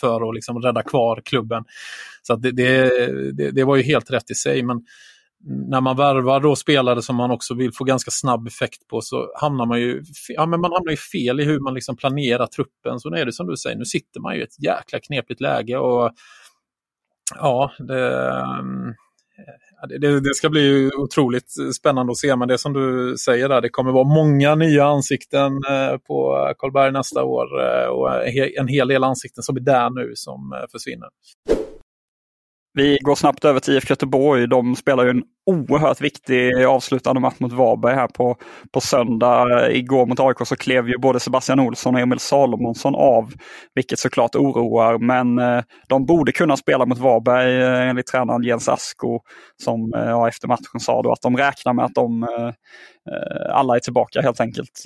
för 0.00 0.28
att 0.28 0.34
liksom 0.34 0.62
rädda 0.62 0.82
kvar 0.82 1.22
klubben. 1.24 1.64
Så 2.22 2.36
det, 2.36 2.50
det, 2.50 2.90
det, 3.32 3.50
det 3.50 3.64
var 3.64 3.76
ju 3.76 3.82
helt 3.82 4.10
rätt 4.10 4.30
i 4.30 4.34
sig. 4.34 4.62
Men 4.62 4.76
när 5.46 5.80
man 5.80 5.96
värvar 5.96 6.40
då 6.40 6.56
spelare 6.56 7.02
som 7.02 7.16
man 7.16 7.30
också 7.30 7.54
vill 7.54 7.72
få 7.72 7.84
ganska 7.84 8.10
snabb 8.10 8.46
effekt 8.46 8.88
på 8.88 9.00
så 9.00 9.32
hamnar 9.40 9.66
man 9.66 9.80
ju, 9.80 10.02
ja, 10.28 10.46
men 10.46 10.60
man 10.60 10.72
hamnar 10.72 10.90
ju 10.90 10.96
fel 10.96 11.40
i 11.40 11.44
hur 11.44 11.60
man 11.60 11.74
liksom 11.74 11.96
planerar 11.96 12.46
truppen. 12.46 13.00
Så 13.00 13.10
nu 13.10 13.16
är 13.16 13.26
det 13.26 13.32
som 13.32 13.46
du 13.46 13.56
säger, 13.56 13.76
nu 13.76 13.84
sitter 13.84 14.20
man 14.20 14.34
ju 14.34 14.40
i 14.40 14.44
ett 14.44 14.62
jäkla 14.64 15.00
knepigt 15.00 15.40
läge. 15.40 15.78
och 15.78 16.10
ja, 17.34 17.72
det, 17.78 18.28
eh, 18.28 19.98
det, 20.00 20.20
det, 20.20 20.34
ska 20.34 20.50
bli 20.50 20.90
otroligt 20.96 21.74
spännande 21.76 22.10
att 22.10 22.18
se, 22.18 22.36
men 22.36 22.48
det 22.48 22.58
som 22.58 22.72
du 22.72 23.16
säger 23.16 23.48
där, 23.48 23.60
det 23.60 23.68
kommer 23.68 23.92
vara 23.92 24.04
många 24.04 24.54
nya 24.54 24.84
ansikten 24.84 25.52
eh, 25.52 25.96
på 25.98 26.52
Karlberg 26.58 26.92
nästa 26.92 27.24
år 27.24 27.46
eh, 27.62 27.86
och 27.86 28.26
en 28.58 28.68
hel 28.68 28.88
del 28.88 29.04
ansikten 29.04 29.42
som 29.42 29.56
är 29.56 29.60
där 29.60 29.90
nu 29.90 30.12
som 30.14 30.66
försvinner. 30.72 31.08
Vi 32.76 32.98
går 33.00 33.14
snabbt 33.14 33.44
över 33.44 33.60
till 33.60 33.74
IFK 33.74 33.92
Göteborg. 33.92 34.46
De 34.46 34.76
spelar 34.76 35.04
ju 35.04 35.10
en 35.10 35.22
oerhört 35.46 36.00
viktig 36.00 36.64
avslutande 36.64 37.20
match 37.20 37.34
mot 37.38 37.52
Varberg 37.52 37.94
här 37.94 38.06
på, 38.06 38.36
på 38.72 38.80
söndag. 38.80 39.70
Igår 39.72 40.06
mot 40.06 40.20
AIK 40.20 40.36
så 40.44 40.56
klev 40.56 40.88
ju 40.88 40.98
både 40.98 41.20
Sebastian 41.20 41.60
Olsson 41.60 41.94
och 41.94 42.00
Emil 42.00 42.18
Salomonsson 42.18 42.94
av, 42.94 43.32
vilket 43.74 43.98
såklart 43.98 44.34
oroar. 44.34 44.98
Men 44.98 45.38
eh, 45.38 45.62
de 45.88 46.06
borde 46.06 46.32
kunna 46.32 46.56
spela 46.56 46.86
mot 46.86 46.98
Varberg 46.98 47.62
eh, 47.62 47.88
enligt 47.88 48.06
tränaren 48.06 48.42
Jens 48.42 48.68
Asko 48.68 49.20
som 49.62 49.94
eh, 49.94 50.04
ja, 50.04 50.28
efter 50.28 50.48
matchen 50.48 50.80
sa 50.80 51.02
då 51.02 51.12
att 51.12 51.22
de 51.22 51.36
räknar 51.36 51.72
med 51.72 51.84
att 51.84 51.94
de 51.94 52.28
alla 53.50 53.76
är 53.76 53.80
tillbaka 53.80 54.20
helt 54.22 54.40
enkelt 54.40 54.82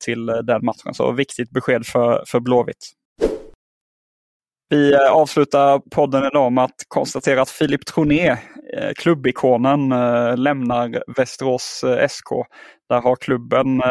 till 0.00 0.26
den 0.26 0.64
matchen. 0.64 0.94
Så 0.94 1.12
viktigt 1.12 1.50
besked 1.50 1.86
för, 1.86 2.24
för 2.26 2.40
Blåvitt. 2.40 2.94
Vi 4.68 4.94
eh, 4.94 5.12
avslutar 5.12 5.78
podden 5.78 6.24
idag 6.24 6.52
med 6.52 6.64
att 6.64 6.84
konstatera 6.88 7.42
att 7.42 7.50
Filip 7.50 7.86
Troné, 7.86 8.28
eh, 8.76 8.92
klubbikonen, 8.96 9.92
eh, 9.92 10.36
lämnar 10.36 11.02
Västerås 11.16 11.84
SK. 12.08 12.28
Där 12.88 13.00
har 13.00 13.16
klubben 13.16 13.82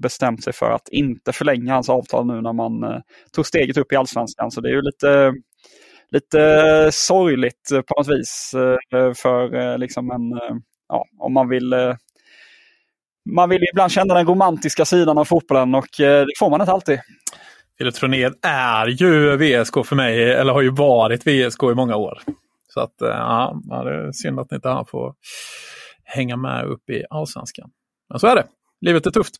bestämt 0.00 0.44
sig 0.44 0.52
för 0.52 0.70
att 0.70 0.88
inte 0.88 1.32
förlänga 1.32 1.74
hans 1.74 1.88
avtal 1.88 2.26
nu 2.26 2.40
när 2.40 2.52
man 2.52 3.02
tog 3.32 3.46
steget 3.46 3.76
upp 3.76 3.92
i 3.92 3.96
allsvenskan. 3.96 4.50
Så 4.50 4.60
det 4.60 4.68
är 4.68 4.72
ju 4.72 4.82
lite, 4.82 5.34
lite 6.10 6.88
sorgligt 6.92 7.68
på 7.70 7.94
något 7.98 8.08
vis 8.08 8.50
för 9.22 9.78
liksom 9.78 10.10
en, 10.10 10.40
ja, 10.88 11.04
om 11.18 11.32
man 11.32 11.48
vill 11.48 11.74
man 13.30 13.48
vill 13.48 13.62
ibland 13.72 13.92
känna 13.92 14.14
den 14.14 14.26
romantiska 14.26 14.84
sidan 14.84 15.18
av 15.18 15.24
fotbollen 15.24 15.74
och 15.74 15.88
det 15.98 16.38
får 16.38 16.50
man 16.50 16.60
inte 16.60 16.72
alltid. 16.72 17.00
Filip 17.90 18.34
är 18.42 18.86
ju 18.86 19.36
VSK 19.36 19.86
för 19.86 19.96
mig, 19.96 20.32
eller 20.32 20.52
har 20.52 20.62
ju 20.62 20.70
varit 20.70 21.26
VSK 21.26 21.62
i 21.62 21.74
många 21.74 21.96
år. 21.96 22.18
Så 22.68 22.80
att 22.80 23.02
eh, 23.02 23.08
ja, 23.08 23.60
det 23.84 23.90
är 23.90 24.12
synd 24.12 24.40
att 24.40 24.50
ni 24.50 24.54
inte 24.54 24.68
han 24.68 24.86
får 24.86 25.14
hänga 26.04 26.36
med 26.36 26.64
upp 26.64 26.90
i 26.90 27.04
allsvenskan. 27.10 27.70
Men 28.10 28.20
så 28.20 28.26
är 28.26 28.34
det. 28.34 28.44
Livet 28.80 29.06
är 29.06 29.10
tufft. 29.10 29.34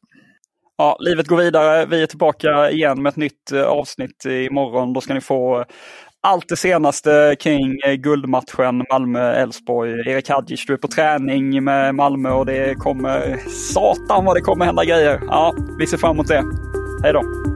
Ja, 0.79 0.97
livet 1.01 1.27
går 1.27 1.37
vidare. 1.37 1.87
Vi 1.87 2.03
är 2.03 2.07
tillbaka 2.07 2.71
igen 2.71 3.03
med 3.03 3.11
ett 3.11 3.17
nytt 3.17 3.53
eh, 3.53 3.63
avsnitt 3.63 4.25
imorgon. 4.25 4.93
Då 4.93 5.01
ska 5.01 5.15
ni 5.15 5.21
få 5.21 5.61
eh, 5.61 5.67
allt 6.21 6.49
det 6.49 6.57
senaste 6.57 7.37
kring 7.41 7.81
guldmatchen 7.99 8.85
Malmö-Elfsborg. 8.91 10.11
Erik 10.11 10.29
Hadjic, 10.29 10.67
du 10.67 10.73
är 10.73 10.77
på 10.77 10.89
träning 10.89 11.65
med 11.65 11.95
Malmö 11.95 12.31
och 12.31 12.47
det 12.47 12.75
kommer... 12.75 13.37
Satan 13.49 14.25
vad 14.25 14.37
det 14.37 14.41
kommer 14.41 14.65
hända 14.65 14.85
grejer! 14.85 15.21
Ja, 15.27 15.55
vi 15.79 15.87
ser 15.87 15.97
fram 15.97 16.11
emot 16.11 16.29
det. 16.29 16.45
Hej 17.03 17.13
då! 17.13 17.52